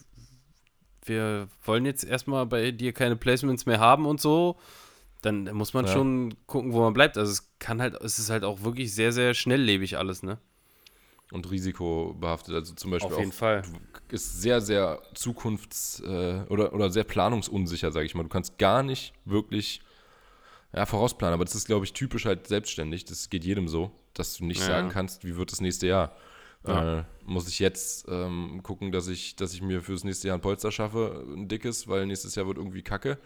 [1.06, 4.58] wir wollen jetzt erstmal bei dir keine Placements mehr haben und so,
[5.22, 5.94] dann muss man ja.
[5.94, 7.18] schon gucken, wo man bleibt.
[7.18, 10.40] Also es kann halt, es ist halt auch wirklich sehr, sehr schnelllebig alles, ne?
[11.32, 12.56] Und risikobehaftet.
[12.56, 13.64] Also zum Beispiel Auf jeden auch, Fall.
[14.10, 18.24] ist sehr, sehr zukunfts- äh, oder, oder sehr planungsunsicher, sage ich mal.
[18.24, 19.82] Du kannst gar nicht wirklich
[20.74, 23.06] ja, vorausplanen, aber das ist, glaube ich, typisch halt selbstständig.
[23.06, 24.68] Das geht jedem so, dass du nicht ja.
[24.68, 26.16] sagen kannst, wie wird das nächste Jahr.
[26.68, 27.00] Ja.
[27.00, 30.42] Äh, muss ich jetzt ähm, gucken, dass ich, dass ich mir fürs nächste Jahr ein
[30.42, 33.18] Polster schaffe, ein dickes, weil nächstes Jahr wird irgendwie kacke.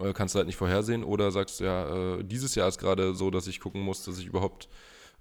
[0.00, 1.04] Äh, kannst du halt nicht vorhersehen.
[1.04, 4.18] Oder sagst du ja, äh, dieses Jahr ist gerade so, dass ich gucken muss, dass
[4.18, 4.68] ich überhaupt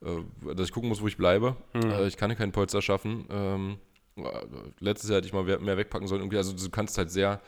[0.01, 1.55] dass ich gucken muss, wo ich bleibe.
[1.73, 1.89] Mhm.
[1.89, 3.25] Äh, ich kann keinen Polster schaffen.
[3.29, 3.77] Ähm,
[4.79, 6.33] letztes Jahr hätte ich mal mehr wegpacken sollen.
[6.35, 7.41] Also du kannst halt sehr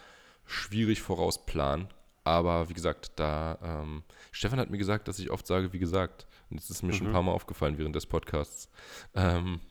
[0.45, 1.87] schwierig vorausplanen.
[2.23, 6.27] Aber wie gesagt, da ähm, Stefan hat mir gesagt, dass ich oft sage, wie gesagt.
[6.49, 6.93] Und das ist mir mhm.
[6.93, 7.13] schon ein mhm.
[7.13, 8.69] paar Mal aufgefallen während des Podcasts.
[9.15, 9.61] Ähm,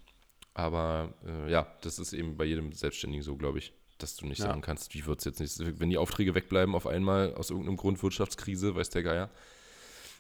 [0.55, 4.39] aber äh, ja, das ist eben bei jedem Selbstständigen so, glaube ich, dass du nicht
[4.39, 4.47] ja.
[4.47, 5.81] sagen kannst, wie wird es jetzt nicht.
[5.81, 9.31] Wenn die Aufträge wegbleiben auf einmal aus irgendeinem Grund Wirtschaftskrise, weiß der Geier,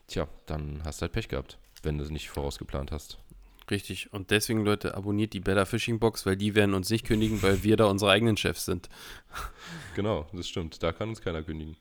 [0.09, 3.18] tja, dann hast du halt Pech gehabt wenn du es nicht vorausgeplant hast.
[3.70, 4.12] Richtig.
[4.12, 7.64] Und deswegen, Leute, abonniert die Better Fishing Box, weil die werden uns nicht kündigen, weil
[7.64, 8.89] wir da unsere eigenen Chefs sind.
[9.97, 10.82] Genau, das stimmt.
[10.82, 11.78] Da kann uns keiner kündigen.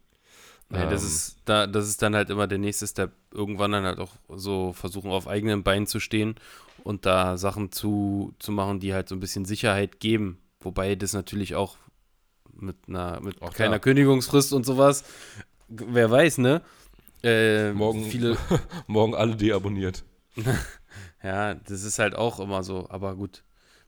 [0.71, 1.07] Ja, das, ähm.
[1.07, 3.11] ist, da, das ist dann halt immer der nächste Step.
[3.31, 6.35] Irgendwann dann halt auch so versuchen, auf eigenen Beinen zu stehen
[6.85, 10.39] und da Sachen zu, zu machen, die halt so ein bisschen Sicherheit geben.
[10.61, 11.75] Wobei das natürlich auch
[12.53, 13.79] mit einer mit auch keiner da.
[13.79, 15.03] Kündigungsfrist und sowas,
[15.67, 16.61] wer weiß, ne?
[17.25, 18.37] Äh, morgen, viele
[18.87, 20.03] morgen alle deabonniert.
[21.23, 22.87] ja, das ist halt auch immer so.
[22.89, 23.43] Aber gut,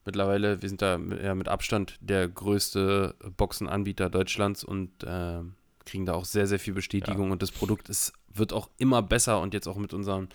[0.06, 5.42] mittlerweile, wir sind da ja mit Abstand der größte Boxenanbieter Deutschlands und äh,
[5.86, 7.28] kriegen da auch sehr, sehr viel Bestätigung.
[7.28, 7.34] Ja.
[7.34, 10.30] Und das Produkt ist, wird auch immer besser und jetzt auch mit unseren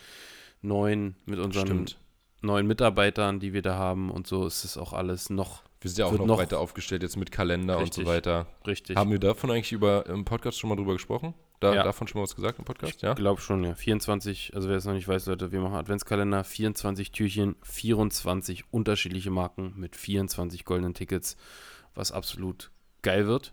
[0.61, 1.99] neuen, mit unseren Stimmt.
[2.41, 5.99] neuen Mitarbeitern, die wir da haben und so ist es auch alles noch wir sind
[5.99, 8.47] ja auch noch, noch, weiter aufgestellt jetzt mit Kalender richtig, und so weiter.
[8.65, 8.97] Richtig.
[8.97, 11.35] Haben wir davon eigentlich über im Podcast schon mal drüber gesprochen?
[11.63, 11.83] Da, ja.
[11.83, 12.97] Davon schon mal was gesagt im Podcast?
[12.97, 13.15] Ich ja?
[13.15, 13.75] glaube schon, ja.
[13.75, 19.31] 24, also wer es noch nicht weiß, Leute, wir machen Adventskalender, 24 Türchen, 24 unterschiedliche
[19.31, 21.37] Marken mit 24 goldenen Tickets,
[21.95, 22.71] was absolut
[23.03, 23.53] geil wird.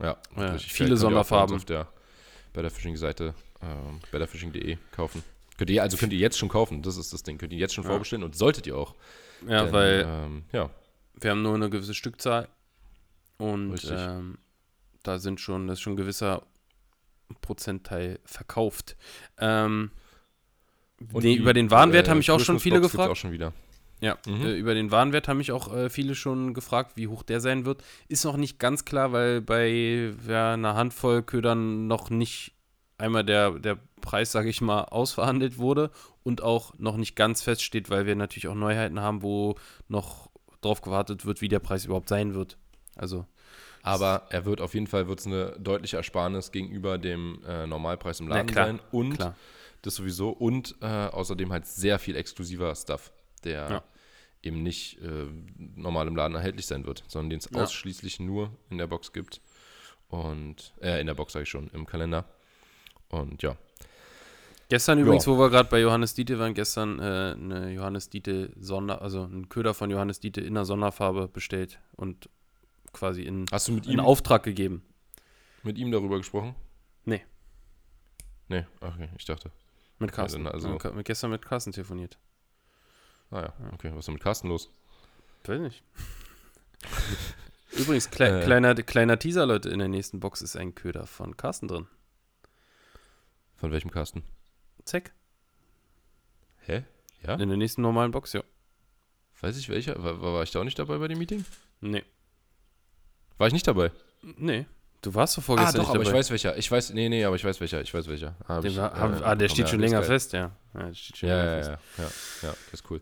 [0.00, 1.56] Ja, äh, viele Sonderfarben.
[1.56, 1.88] Auf der
[2.52, 5.22] Betterfishing-Seite, ähm, betterfishing.de kaufen.
[5.58, 7.36] Könnt ihr, also könnt ihr jetzt schon kaufen, das ist das Ding.
[7.36, 7.90] Könnt ihr jetzt schon ja.
[7.90, 8.94] vorbestellen und solltet ihr auch.
[9.46, 10.70] Ja, Denn, weil ähm, ja
[11.22, 12.48] wir haben nur eine gewisse Stückzahl
[13.38, 14.38] und ähm,
[15.02, 16.42] da sind schon, das ist schon ein gewisser
[17.40, 18.96] Prozentteil verkauft.
[19.38, 19.90] Ähm,
[21.00, 23.10] den, über den Warenwert äh, haben mich auch schon viele Box gefragt.
[23.10, 23.52] Auch schon wieder.
[24.00, 24.46] Ja, mhm.
[24.46, 27.64] äh, über den Warenwert haben mich auch äh, viele schon gefragt, wie hoch der sein
[27.64, 27.82] wird.
[28.08, 32.52] Ist noch nicht ganz klar, weil bei ja, einer Handvoll Ködern noch nicht
[32.98, 35.90] einmal der, der Preis, sage ich mal, ausverhandelt wurde
[36.22, 39.56] und auch noch nicht ganz feststeht, weil wir natürlich auch Neuheiten haben, wo
[39.88, 42.58] noch drauf gewartet wird, wie der Preis überhaupt sein wird.
[42.96, 43.26] Also.
[43.82, 48.28] Aber er wird auf jeden Fall wird's eine deutliche Ersparnis gegenüber dem äh, Normalpreis im
[48.28, 48.80] Laden klar, sein.
[48.90, 49.36] Und klar.
[49.82, 50.30] das sowieso.
[50.30, 53.12] Und äh, außerdem halt sehr viel exklusiver Stuff,
[53.44, 53.82] der ja.
[54.42, 55.26] eben nicht äh,
[55.76, 57.62] normal im Laden erhältlich sein wird, sondern den es ja.
[57.62, 59.40] ausschließlich nur in der Box gibt.
[60.08, 62.24] Und, äh, in der Box sage ich schon, im Kalender.
[63.08, 63.56] Und ja,
[64.70, 65.04] Gestern ja.
[65.04, 67.02] übrigens, wo wir gerade bei Johannes Diete waren, gestern äh,
[67.32, 72.28] eine Johannes Diete Sonder, also ein Köder von Johannes Diete in der Sonderfarbe bestellt und
[72.92, 74.82] quasi in, Hast du mit in ihm Auftrag gegeben.
[75.62, 76.54] Mit ihm darüber gesprochen?
[77.04, 77.24] Nee.
[78.48, 79.50] Nee, okay, ich dachte.
[79.98, 80.46] Mit Carsten.
[80.46, 82.18] Also, also mit, gestern mit Carsten telefoniert.
[83.30, 83.90] Ah ja, okay.
[83.92, 84.70] Was ist denn mit Carsten los?
[85.44, 85.82] Weiß nicht.
[87.72, 88.44] Übrigens, klei Äh.
[88.44, 91.86] kleiner, kleiner Teaser, Leute, in der nächsten Box ist ein Köder von Carsten drin.
[93.56, 94.24] Von welchem Carsten?
[94.84, 95.12] Zack.
[96.60, 96.84] Hä?
[97.22, 97.34] Ja?
[97.34, 98.42] In der nächsten normalen Box, ja.
[99.40, 100.02] Weiß ich welcher?
[100.02, 101.44] War, war ich da auch nicht dabei bei dem Meeting?
[101.80, 102.04] Nee.
[103.40, 103.90] War ich nicht dabei?
[104.36, 104.66] Nee.
[105.00, 106.10] Du warst Ah, vorgestern doch, nicht aber dabei.
[106.10, 106.58] ich weiß welcher.
[106.58, 107.80] Ich weiß, nee, nee, aber ich weiß welcher.
[107.80, 108.36] Ich weiß welcher.
[108.44, 110.50] Ah, hab ich, war, äh, hab, ah, der steht schon länger fest, ja.
[110.74, 111.70] ja der steht schon Ja, länger ja, fest.
[111.96, 112.10] ja, ja,
[112.50, 113.00] ja, das ist cool.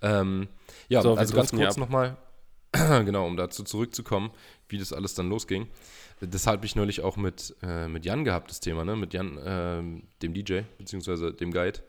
[0.00, 0.46] Ähm,
[0.88, 2.16] ja, So, also ganz kurz nochmal,
[2.72, 4.30] genau, um dazu zurückzukommen,
[4.68, 5.66] wie das alles dann losging.
[6.20, 8.94] Deshalb habe ich neulich auch mit, äh, mit Jan gehabt, das Thema, ne?
[8.94, 11.80] Mit Jan, ähm, dem DJ, beziehungsweise dem Guide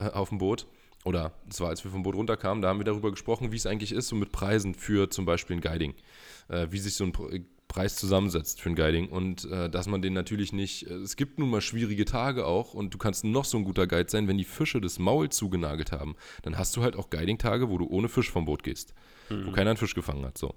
[0.00, 0.66] äh, auf dem Boot.
[1.04, 3.66] Oder das war, als wir vom Boot runterkamen, da haben wir darüber gesprochen, wie es
[3.66, 5.94] eigentlich ist, so mit Preisen für zum Beispiel ein Guiding.
[6.48, 9.08] Äh, wie sich so ein Pr- Preis zusammensetzt für ein Guiding.
[9.08, 12.72] Und äh, dass man den natürlich nicht, äh, es gibt nun mal schwierige Tage auch
[12.74, 15.90] und du kannst noch so ein guter Guide sein, wenn die Fische das Maul zugenagelt
[15.90, 18.94] haben, dann hast du halt auch Guiding-Tage, wo du ohne Fisch vom Boot gehst,
[19.28, 20.54] wo keiner einen Fisch gefangen hat, so.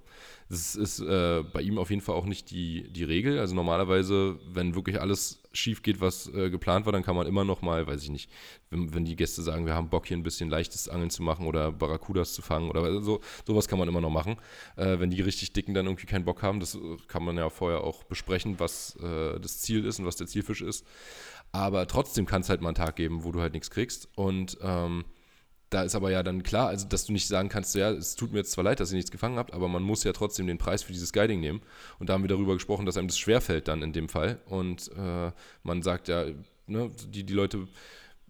[0.50, 4.38] Das ist äh, bei ihm auf jeden Fall auch nicht die, die Regel, also normalerweise,
[4.52, 7.88] wenn wirklich alles schief geht, was äh, geplant war, dann kann man immer noch mal,
[7.88, 8.30] weiß ich nicht,
[8.70, 11.46] wenn, wenn die Gäste sagen, wir haben Bock hier ein bisschen leichtes Angeln zu machen
[11.46, 14.38] oder Barracudas zu fangen oder so, sowas kann man immer noch machen.
[14.76, 17.50] Äh, wenn die richtig dicken dann irgendwie keinen Bock haben, das äh, kann man ja
[17.50, 20.86] vorher auch besprechen, was äh, das Ziel ist und was der Zielfisch ist.
[21.52, 24.10] Aber trotzdem kann es halt mal einen Tag geben, wo du halt nichts kriegst.
[24.16, 25.06] Und ähm,
[25.70, 28.32] da ist aber ja dann klar, also dass du nicht sagen kannst, ja, es tut
[28.32, 30.58] mir jetzt zwar leid, dass ihr nichts gefangen habt, aber man muss ja trotzdem den
[30.58, 31.62] Preis für dieses Guiding nehmen.
[32.00, 34.40] Und da haben wir darüber gesprochen, dass einem das schwerfällt dann in dem Fall.
[34.46, 35.32] Und äh,
[35.64, 36.26] man sagt ja,
[36.68, 37.68] ne, die, die Leute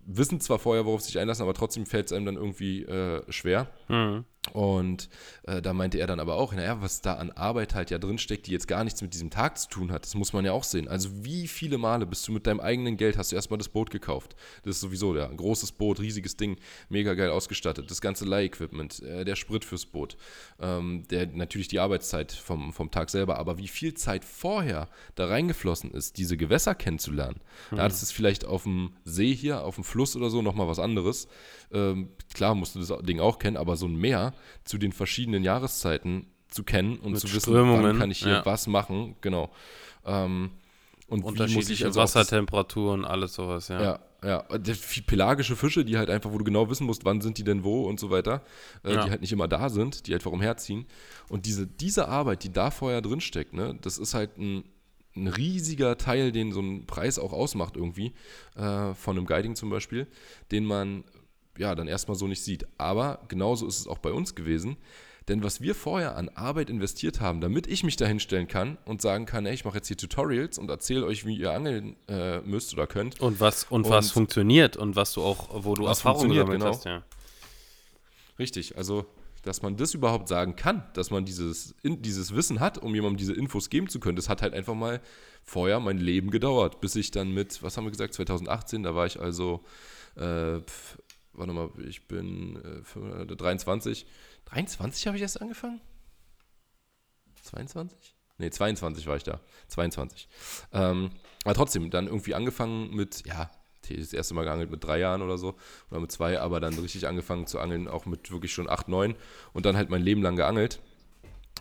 [0.07, 3.21] wissen zwar vorher, worauf sie sich einlassen, aber trotzdem fällt es einem dann irgendwie äh,
[3.31, 3.67] schwer.
[3.87, 4.25] Mhm.
[4.53, 5.09] Und
[5.43, 8.47] äh, da meinte er dann aber auch, naja, was da an Arbeit halt ja drinsteckt,
[8.47, 10.63] die jetzt gar nichts mit diesem Tag zu tun hat, das muss man ja auch
[10.63, 10.87] sehen.
[10.87, 13.89] Also wie viele Male bist du mit deinem eigenen Geld, hast du erstmal das Boot
[13.89, 14.35] gekauft.
[14.63, 16.57] Das ist sowieso ja ein großes Boot, riesiges Ding,
[16.89, 20.17] mega geil ausgestattet, das ganze Leih-Equipment, äh, der Sprit fürs Boot,
[20.59, 25.27] ähm, der natürlich die Arbeitszeit vom, vom Tag selber, aber wie viel Zeit vorher da
[25.27, 27.41] reingeflossen ist, diese Gewässer kennenzulernen.
[27.71, 30.79] Ja, das ist vielleicht auf dem See hier, auf dem Fluss oder so nochmal was
[30.79, 31.27] anderes.
[31.71, 35.43] Ähm, klar musst du das Ding auch kennen, aber so ein Meer zu den verschiedenen
[35.43, 38.45] Jahreszeiten zu kennen und Mit zu wissen, Strömungen, wann kann ich hier ja.
[38.45, 39.51] was machen, genau.
[40.05, 40.51] Ähm,
[41.07, 43.81] und Unterschiedliche also Wassertemperaturen, alles sowas, ja.
[43.81, 44.45] ja, ja.
[45.05, 47.85] Pelagische Fische, die halt einfach, wo du genau wissen musst, wann sind die denn wo
[47.85, 48.41] und so weiter,
[48.83, 49.05] äh, Ja.
[49.05, 50.85] die halt nicht immer da sind, die einfach umherziehen.
[51.29, 54.65] Und diese, diese Arbeit, die da vorher drin steckt, ne, das ist halt ein,
[55.15, 58.13] ein riesiger Teil, den so ein Preis auch ausmacht irgendwie,
[58.55, 60.07] äh, von einem Guiding zum Beispiel,
[60.51, 61.05] den man
[61.59, 62.67] ja dann erstmal so nicht sieht.
[62.77, 64.77] Aber genauso ist es auch bei uns gewesen.
[65.27, 69.01] Denn was wir vorher an Arbeit investiert haben, damit ich mich da hinstellen kann und
[69.01, 72.39] sagen kann, ey, ich mache jetzt hier Tutorials und erzähle euch, wie ihr angeln äh,
[72.41, 75.83] müsst oder könnt, Und was, und, was Und- funktioniert und was du auch, wo du
[75.83, 76.73] Was Erfahrung funktioniert, gesammelt genau.
[76.73, 77.03] hast, ja.
[78.39, 79.05] Richtig, also
[79.43, 83.17] dass man das überhaupt sagen kann, dass man dieses, in, dieses Wissen hat, um jemandem
[83.17, 84.99] diese Infos geben zu können, das hat halt einfach mal
[85.43, 89.05] vorher mein Leben gedauert, bis ich dann mit, was haben wir gesagt, 2018, da war
[89.05, 89.63] ich also,
[90.15, 90.59] äh,
[91.37, 94.05] warte mal, ich bin äh, fünf- äh, 23,
[94.45, 95.79] 23 habe ich erst angefangen?
[97.43, 98.15] 22?
[98.39, 100.27] Nee, 22 war ich da, 22.
[100.73, 101.11] Ähm,
[101.43, 103.49] aber trotzdem, dann irgendwie angefangen mit, ja,
[103.89, 105.55] das erste Mal geangelt mit drei Jahren oder so
[105.89, 109.15] oder mit zwei, aber dann richtig angefangen zu angeln, auch mit wirklich schon acht, neun
[109.53, 110.81] und dann halt mein Leben lang geangelt,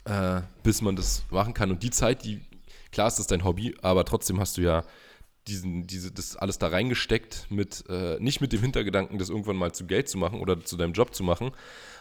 [0.07, 1.71] äh, bis man das machen kann.
[1.71, 2.41] Und die Zeit, die,
[2.91, 4.83] klar ist das dein Hobby, aber trotzdem hast du ja
[5.47, 9.73] diesen, diese, das alles da reingesteckt, mit, äh, nicht mit dem Hintergedanken, das irgendwann mal
[9.73, 11.53] zu Geld zu machen oder zu deinem Job zu machen,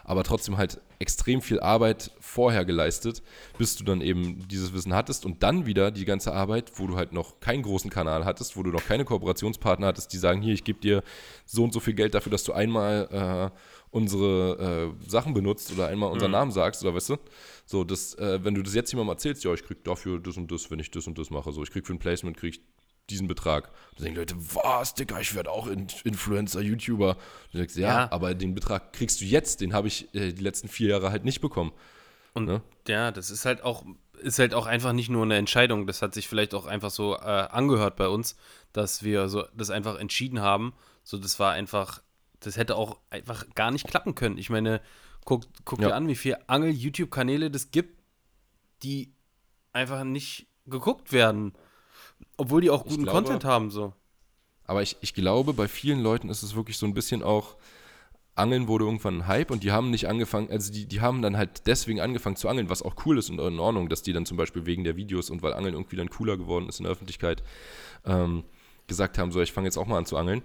[0.04, 3.22] aber trotzdem halt extrem viel Arbeit vorher geleistet,
[3.58, 6.96] bis du dann eben dieses Wissen hattest und dann wieder die ganze Arbeit, wo du
[6.96, 10.54] halt noch keinen großen Kanal hattest, wo du noch keine Kooperationspartner hattest, die sagen, hier,
[10.54, 11.04] ich gebe dir
[11.46, 13.60] so und so viel Geld dafür, dass du einmal äh,
[13.92, 17.18] unsere äh, Sachen benutzt oder einmal unseren Namen sagst oder weißt du,
[17.66, 20.52] so, das, äh, wenn du das jetzt jemandem erzählst, ja, ich krieg dafür das und
[20.52, 22.62] das, wenn ich das und das mache, so, ich krieg für ein Placement, krieg ich
[23.10, 23.72] diesen Betrag.
[23.98, 27.18] Da denken Leute, was, Digga, ich werde auch In Influencer, YouTuber.
[27.52, 28.12] Du sagst, ja, Ja.
[28.12, 31.24] aber den Betrag kriegst du jetzt, den habe ich äh, die letzten vier Jahre halt
[31.26, 31.72] nicht bekommen.
[32.34, 32.62] Und Ne?
[32.88, 33.86] ja, das ist halt auch,
[34.22, 37.16] ist halt auch einfach nicht nur eine Entscheidung, das hat sich vielleicht auch einfach so
[37.16, 38.36] äh, angehört bei uns,
[38.74, 40.74] dass wir so das einfach entschieden haben.
[41.04, 42.02] So, das war einfach,
[42.42, 44.38] das hätte auch einfach gar nicht klappen können.
[44.38, 44.82] Ich meine,
[45.24, 45.90] guck, guck Ja.
[45.90, 48.00] dir an, wie viele Angel-YouTube-Kanäle das gibt,
[48.84, 49.14] die
[49.72, 51.54] einfach nicht geguckt werden.
[52.38, 53.94] Obwohl die auch guten glaube- Content haben, so.
[54.66, 57.56] Aber ich, ich glaube, bei vielen Leuten ist es wirklich so ein bisschen auch,
[58.34, 61.38] Angeln wurde irgendwann ein Hype und die haben nicht angefangen, also die, die haben dann
[61.38, 64.26] halt deswegen angefangen zu angeln, was auch cool ist und in Ordnung, dass die dann
[64.26, 66.92] zum Beispiel wegen der Videos und weil Angeln irgendwie dann cooler geworden ist in der
[66.92, 67.44] Öffentlichkeit,
[68.06, 68.44] ähm,
[68.88, 70.42] gesagt haben, so ich fange jetzt auch mal an zu angeln.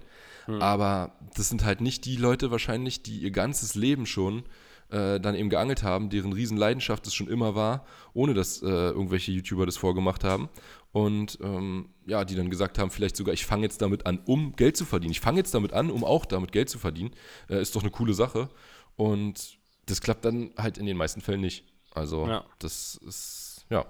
[0.61, 4.43] Aber das sind halt nicht die Leute wahrscheinlich, die ihr ganzes Leben schon
[4.91, 9.31] äh, dann eben geangelt haben, deren Riesenleidenschaft es schon immer war, ohne dass äh, irgendwelche
[9.31, 10.49] YouTuber das vorgemacht haben.
[10.91, 14.53] Und ähm, ja, die dann gesagt haben, vielleicht sogar, ich fange jetzt damit an, um
[14.55, 15.11] Geld zu verdienen.
[15.11, 17.11] Ich fange jetzt damit an, um auch damit Geld zu verdienen.
[17.49, 18.49] Äh, ist doch eine coole Sache.
[18.97, 21.65] Und das klappt dann halt in den meisten Fällen nicht.
[21.93, 22.45] Also Ja.
[22.59, 23.85] das ist, ja,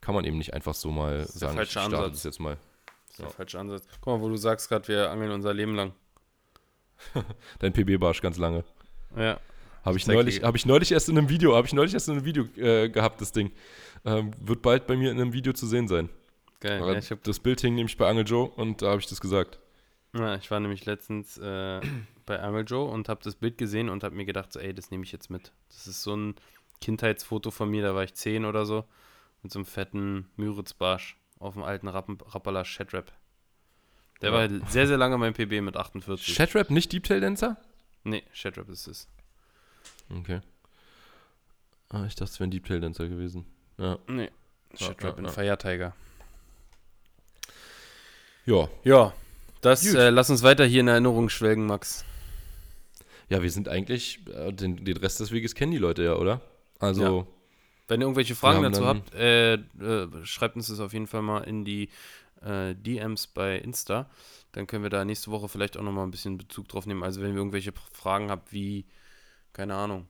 [0.00, 2.12] kann man eben nicht einfach so mal sagen, ich starte Ansatz.
[2.12, 2.56] das jetzt mal.
[3.08, 3.84] Das ist der falsche Ansatz.
[4.00, 5.92] Guck mal, wo du sagst gerade, wir angeln unser Leben lang.
[7.58, 8.64] Dein PB-Barsch ganz lange.
[9.16, 9.40] Ja.
[9.84, 12.14] Habe ich, neulich, hab ich neulich erst in einem Video, habe ich neulich erst in
[12.16, 13.50] einem Video äh, gehabt, das Ding.
[14.04, 16.08] Ähm, wird bald bei mir in einem Video zu sehen sein.
[16.60, 16.80] Geil.
[16.80, 19.20] Ja, ich, hab, das Bild hing nämlich bei Angel Joe und da habe ich das
[19.20, 19.58] gesagt.
[20.14, 21.80] ja, ich war nämlich letztens äh,
[22.26, 24.90] bei Angel Joe und habe das Bild gesehen und habe mir gedacht, so, ey, das
[24.90, 25.52] nehme ich jetzt mit.
[25.68, 26.34] Das ist so ein
[26.82, 28.84] Kindheitsfoto von mir, da war ich 10 oder so,
[29.42, 33.12] mit so einem fetten Müritzbarsch auf dem alten Rappen, Rappala Shadrap.
[34.20, 34.50] Der Ja.
[34.50, 36.34] war sehr, sehr lange mein PB mit 48.
[36.34, 37.56] Shadrap, nicht Deep Tail Dancer?
[38.04, 39.08] nee, Shadrap ist es.
[40.18, 40.40] Okay.
[41.88, 43.44] Ah, ich dachte, es wäre ein Deep Tail Dancer gewesen.
[43.78, 43.98] Ja.
[44.06, 44.30] Nee,
[44.72, 45.30] Ja, Shadrap ja, in ja.
[45.30, 45.94] Fire Tiger.
[48.46, 48.68] Ja.
[48.84, 49.12] Ja,
[49.60, 52.04] das, äh, lass uns weiter hier in Erinnerung schwelgen, Max.
[53.28, 56.40] Ja, wir sind eigentlich, äh, den, den Rest des Weges kennen die Leute ja, oder?
[56.78, 57.26] Also,
[57.88, 61.40] Wenn ihr irgendwelche Fragen dazu habt, äh, äh, schreibt uns das auf jeden Fall mal
[61.40, 61.90] in die
[62.42, 64.08] äh, DMs bei Insta.
[64.52, 67.02] Dann können wir da nächste Woche vielleicht auch nochmal ein bisschen Bezug drauf nehmen.
[67.02, 68.86] Also wenn ihr irgendwelche Fragen habt, wie,
[69.52, 70.06] keine Ahnung,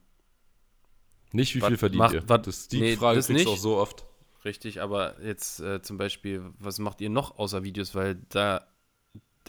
[1.31, 2.29] nicht wie wat viel verdient macht- ihr.
[2.29, 4.05] wat- das, die nee, Frage das kriegst du auch so oft.
[4.45, 7.95] richtig, aber jetzt äh, zum Beispiel, was macht ihr noch außer Videos?
[7.95, 8.67] Weil da,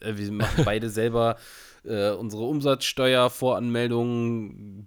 [0.00, 1.36] äh, wir machen beide selber
[1.84, 3.28] äh, unsere Umsatzsteuer,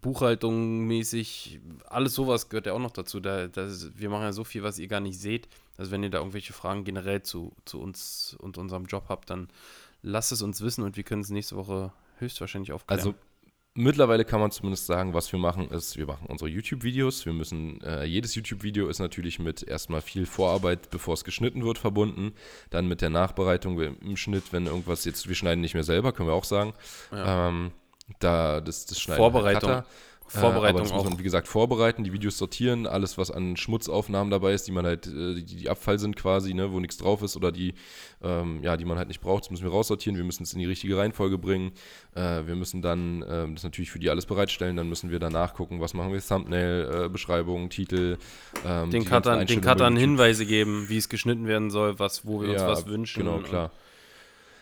[0.01, 3.19] Buchhaltung mäßig, alles sowas gehört ja auch noch dazu.
[3.19, 5.47] Da, das, wir machen ja so viel, was ihr gar nicht seht.
[5.77, 9.49] Also wenn ihr da irgendwelche Fragen generell zu, zu uns und unserem Job habt, dann
[10.01, 12.99] lasst es uns wissen und wir können es nächste Woche höchstwahrscheinlich aufklären.
[12.99, 13.15] Also
[13.76, 17.26] mittlerweile kann man zumindest sagen, was wir machen, ist, wir machen unsere YouTube-Videos.
[17.26, 21.78] Wir müssen, äh, jedes YouTube-Video ist natürlich mit erstmal viel Vorarbeit, bevor es geschnitten wird,
[21.78, 22.34] verbunden.
[22.71, 26.30] Dann mit der Nachbereitung im Schnitt, wenn irgendwas jetzt, wir schneiden nicht mehr selber, können
[26.30, 26.73] wir auch sagen.
[27.11, 27.49] Ja.
[27.49, 27.71] Ähm,
[28.19, 29.84] da das, das schneiden Vorbereitung.
[30.28, 30.41] Cutter.
[30.41, 31.09] Vorbereitung äh, das muss auch.
[31.09, 34.86] man, wie gesagt, vorbereiten, die Videos sortieren, alles, was an Schmutzaufnahmen dabei ist, die man
[34.86, 37.73] halt, äh, die, die Abfall sind quasi, ne, wo nichts drauf ist oder die,
[38.23, 40.59] ähm, ja, die man halt nicht braucht, das müssen wir raussortieren, wir müssen es in
[40.59, 41.71] die richtige Reihenfolge bringen.
[42.15, 45.53] Äh, wir müssen dann ähm, das natürlich für die alles bereitstellen, dann müssen wir danach
[45.53, 48.17] gucken, was machen wir, Thumbnail, äh, Beschreibung, Titel.
[48.63, 49.95] den Ähm, ganzen Cuttern, den Cuttern.
[49.97, 53.23] Hinweise geben, wie es geschnitten werden soll, was, wo wir uns Ja, was wünschen.
[53.23, 53.71] Genau, und- klar.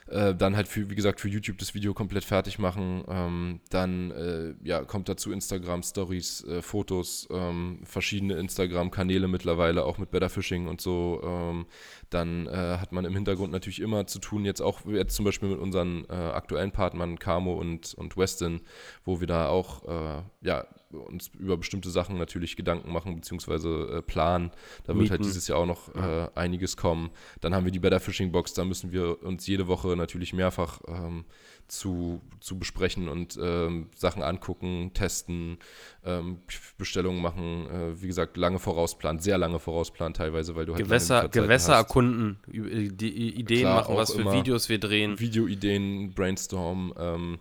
[0.08, 3.04] Äh, dann halt, für, wie gesagt, für YouTube das Video komplett fertig machen.
[3.08, 9.98] Ähm, dann äh, ja, kommt dazu Instagram, Stories, äh, Fotos, ähm, verschiedene Instagram-Kanäle mittlerweile, auch
[9.98, 11.22] mit Better Fishing und so.
[11.24, 11.66] Ähm,
[12.10, 15.50] dann äh, hat man im Hintergrund natürlich immer zu tun, jetzt auch jetzt zum Beispiel
[15.50, 18.62] mit unseren äh, aktuellen Partnern Camo und, und Weston,
[19.06, 24.02] wo wir da auch äh, ja, uns über bestimmte Sachen natürlich Gedanken machen, beziehungsweise äh,
[24.02, 24.52] planen.
[24.86, 25.24] Da wird halt Mieten.
[25.24, 27.10] dieses Jahr auch noch äh, einiges kommen.
[27.42, 30.82] Dann haben wir die Better Fishing Box, da müssen wir uns jede Woche natürlich mehrfach
[30.88, 31.26] ähm,
[31.68, 35.58] zu, zu besprechen und ähm, Sachen angucken, testen,
[36.04, 36.40] ähm,
[36.78, 37.68] Bestellungen machen.
[37.68, 42.38] Äh, wie gesagt, lange vorausplanen, sehr lange vorausplanen teilweise, weil du halt Gewässer, Gewässer erkunden,
[42.52, 44.32] ü- die Ideen Klar, machen, was für.
[44.34, 45.20] Videos wir drehen.
[45.20, 46.94] Videoideen, Brainstorm.
[46.98, 47.40] Ähm,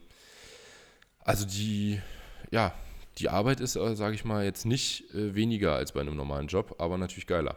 [1.25, 2.01] also die,
[2.51, 2.73] ja,
[3.19, 6.47] die Arbeit ist, äh, sage ich mal, jetzt nicht äh, weniger als bei einem normalen
[6.49, 7.57] Job, aber natürlich geiler.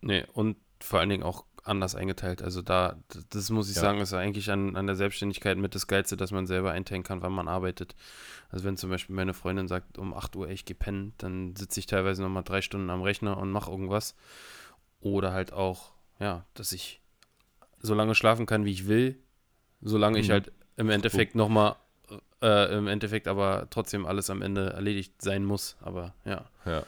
[0.00, 2.42] Nee, und vor allen Dingen auch anders eingeteilt.
[2.42, 2.96] Also da,
[3.30, 3.82] das muss ich Ja.
[3.82, 7.22] sagen, ist eigentlich an, an der Selbstständigkeit mit das Geilste, dass man selber einteilen kann,
[7.22, 7.96] wann man arbeitet.
[8.50, 11.80] Also wenn zum Beispiel meine Freundin sagt, um 8 Uhr, ich gehe pennen, dann sitze
[11.80, 14.14] ich teilweise nochmal drei Stunden am Rechner und mache irgendwas.
[15.00, 17.00] Oder halt auch, ja, dass ich
[17.80, 19.18] so lange schlafen kann, wie ich will,
[19.82, 20.32] solange ich Mhm.
[20.32, 21.76] halt im Endeffekt nochmal,
[22.46, 25.76] äh, im Endeffekt aber trotzdem alles am Ende erledigt sein muss.
[25.80, 26.44] Aber ja.
[26.64, 26.82] Ja.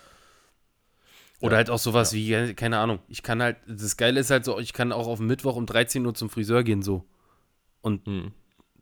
[1.40, 4.30] Oder Ja, halt auch sowas wie, ja, keine Ahnung, ich kann halt, das Geile ist
[4.30, 7.04] halt so, ich kann auch auf Mittwoch um 13 Uhr zum Friseur gehen, so.
[7.80, 8.32] Und Mhm.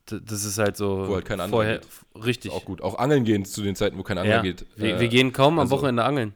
[0.06, 1.06] das ist halt so.
[1.08, 2.24] Wo halt kein anderer vorher, geht.
[2.24, 2.52] Richtig.
[2.52, 2.80] Auch gut.
[2.80, 4.42] Auch angeln gehen zu den Zeiten, wo kein Angler ja.
[4.42, 4.64] geht.
[4.76, 6.34] wir, Äh, wir gehen kaum am also- Wochenende angeln.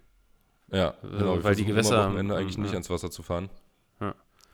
[0.72, 1.42] Ja, Äh, genau.
[1.42, 2.74] Weil die Gewässer am Wochenende haben, eigentlich nicht ja.
[2.74, 3.48] ans Wasser zu fahren.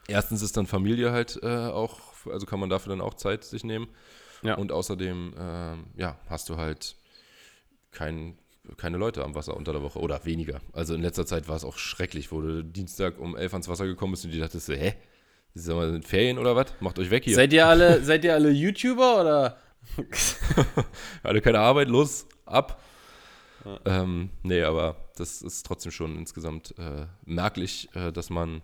[0.09, 1.99] Erstens ist dann Familie halt äh, auch,
[2.31, 3.89] also kann man dafür dann auch Zeit sich nehmen.
[4.47, 4.57] Ja.
[4.57, 6.97] Und außerdem, ähm, ja, hast du halt
[7.91, 8.39] kein,
[8.77, 10.61] keine Leute am Wasser unter der Woche oder weniger.
[10.73, 13.87] Also in letzter Zeit war es auch schrecklich, wo du Dienstag um elf ans Wasser
[13.87, 14.95] gekommen bist und die dachtest, hä?
[15.55, 16.67] Das mal sind Ferien oder was?
[16.81, 17.35] Macht euch weg hier.
[17.35, 19.59] Seid ihr alle, seid ihr alle YouTuber oder?
[21.23, 22.83] Alle keine Arbeit, los, ab.
[23.85, 28.63] Ähm, nee, aber das ist trotzdem schon insgesamt äh, merklich, äh, dass man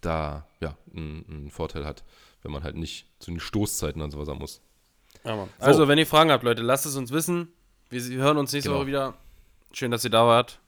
[0.00, 2.04] da ja einen, Vorteil hat,
[2.42, 4.60] wenn man halt nicht zu den Stoßzeiten an sowas muss.
[5.26, 5.48] Ja, Mann.
[5.58, 7.48] Also, wenn ihr Fragen habt, Leute, lasst es uns wissen.
[7.90, 8.80] Wir hören uns nächste Genau.
[8.80, 9.14] Woche wieder.
[9.72, 10.58] Schön, dass ihr da wart.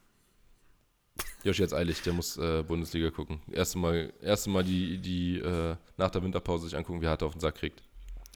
[1.44, 3.40] Joshi jetzt eilig, der muss äh, Bundesliga gucken.
[3.50, 7.26] Erste Mal, erste Mal die, die äh, nach der Winterpause sich angucken, wie hart er
[7.26, 7.82] auf den Sack kriegt.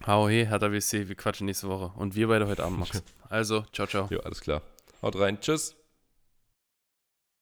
[0.06, 1.92] Hau he, Hertha WC, wir quatschen nächste Woche.
[1.98, 3.02] Und wir beide heute Abend, Max.
[3.28, 4.08] Also, ciao, ciao.
[4.10, 4.62] Jo, alles klar.
[5.02, 5.40] Haut rein.
[5.40, 5.74] Tschüss.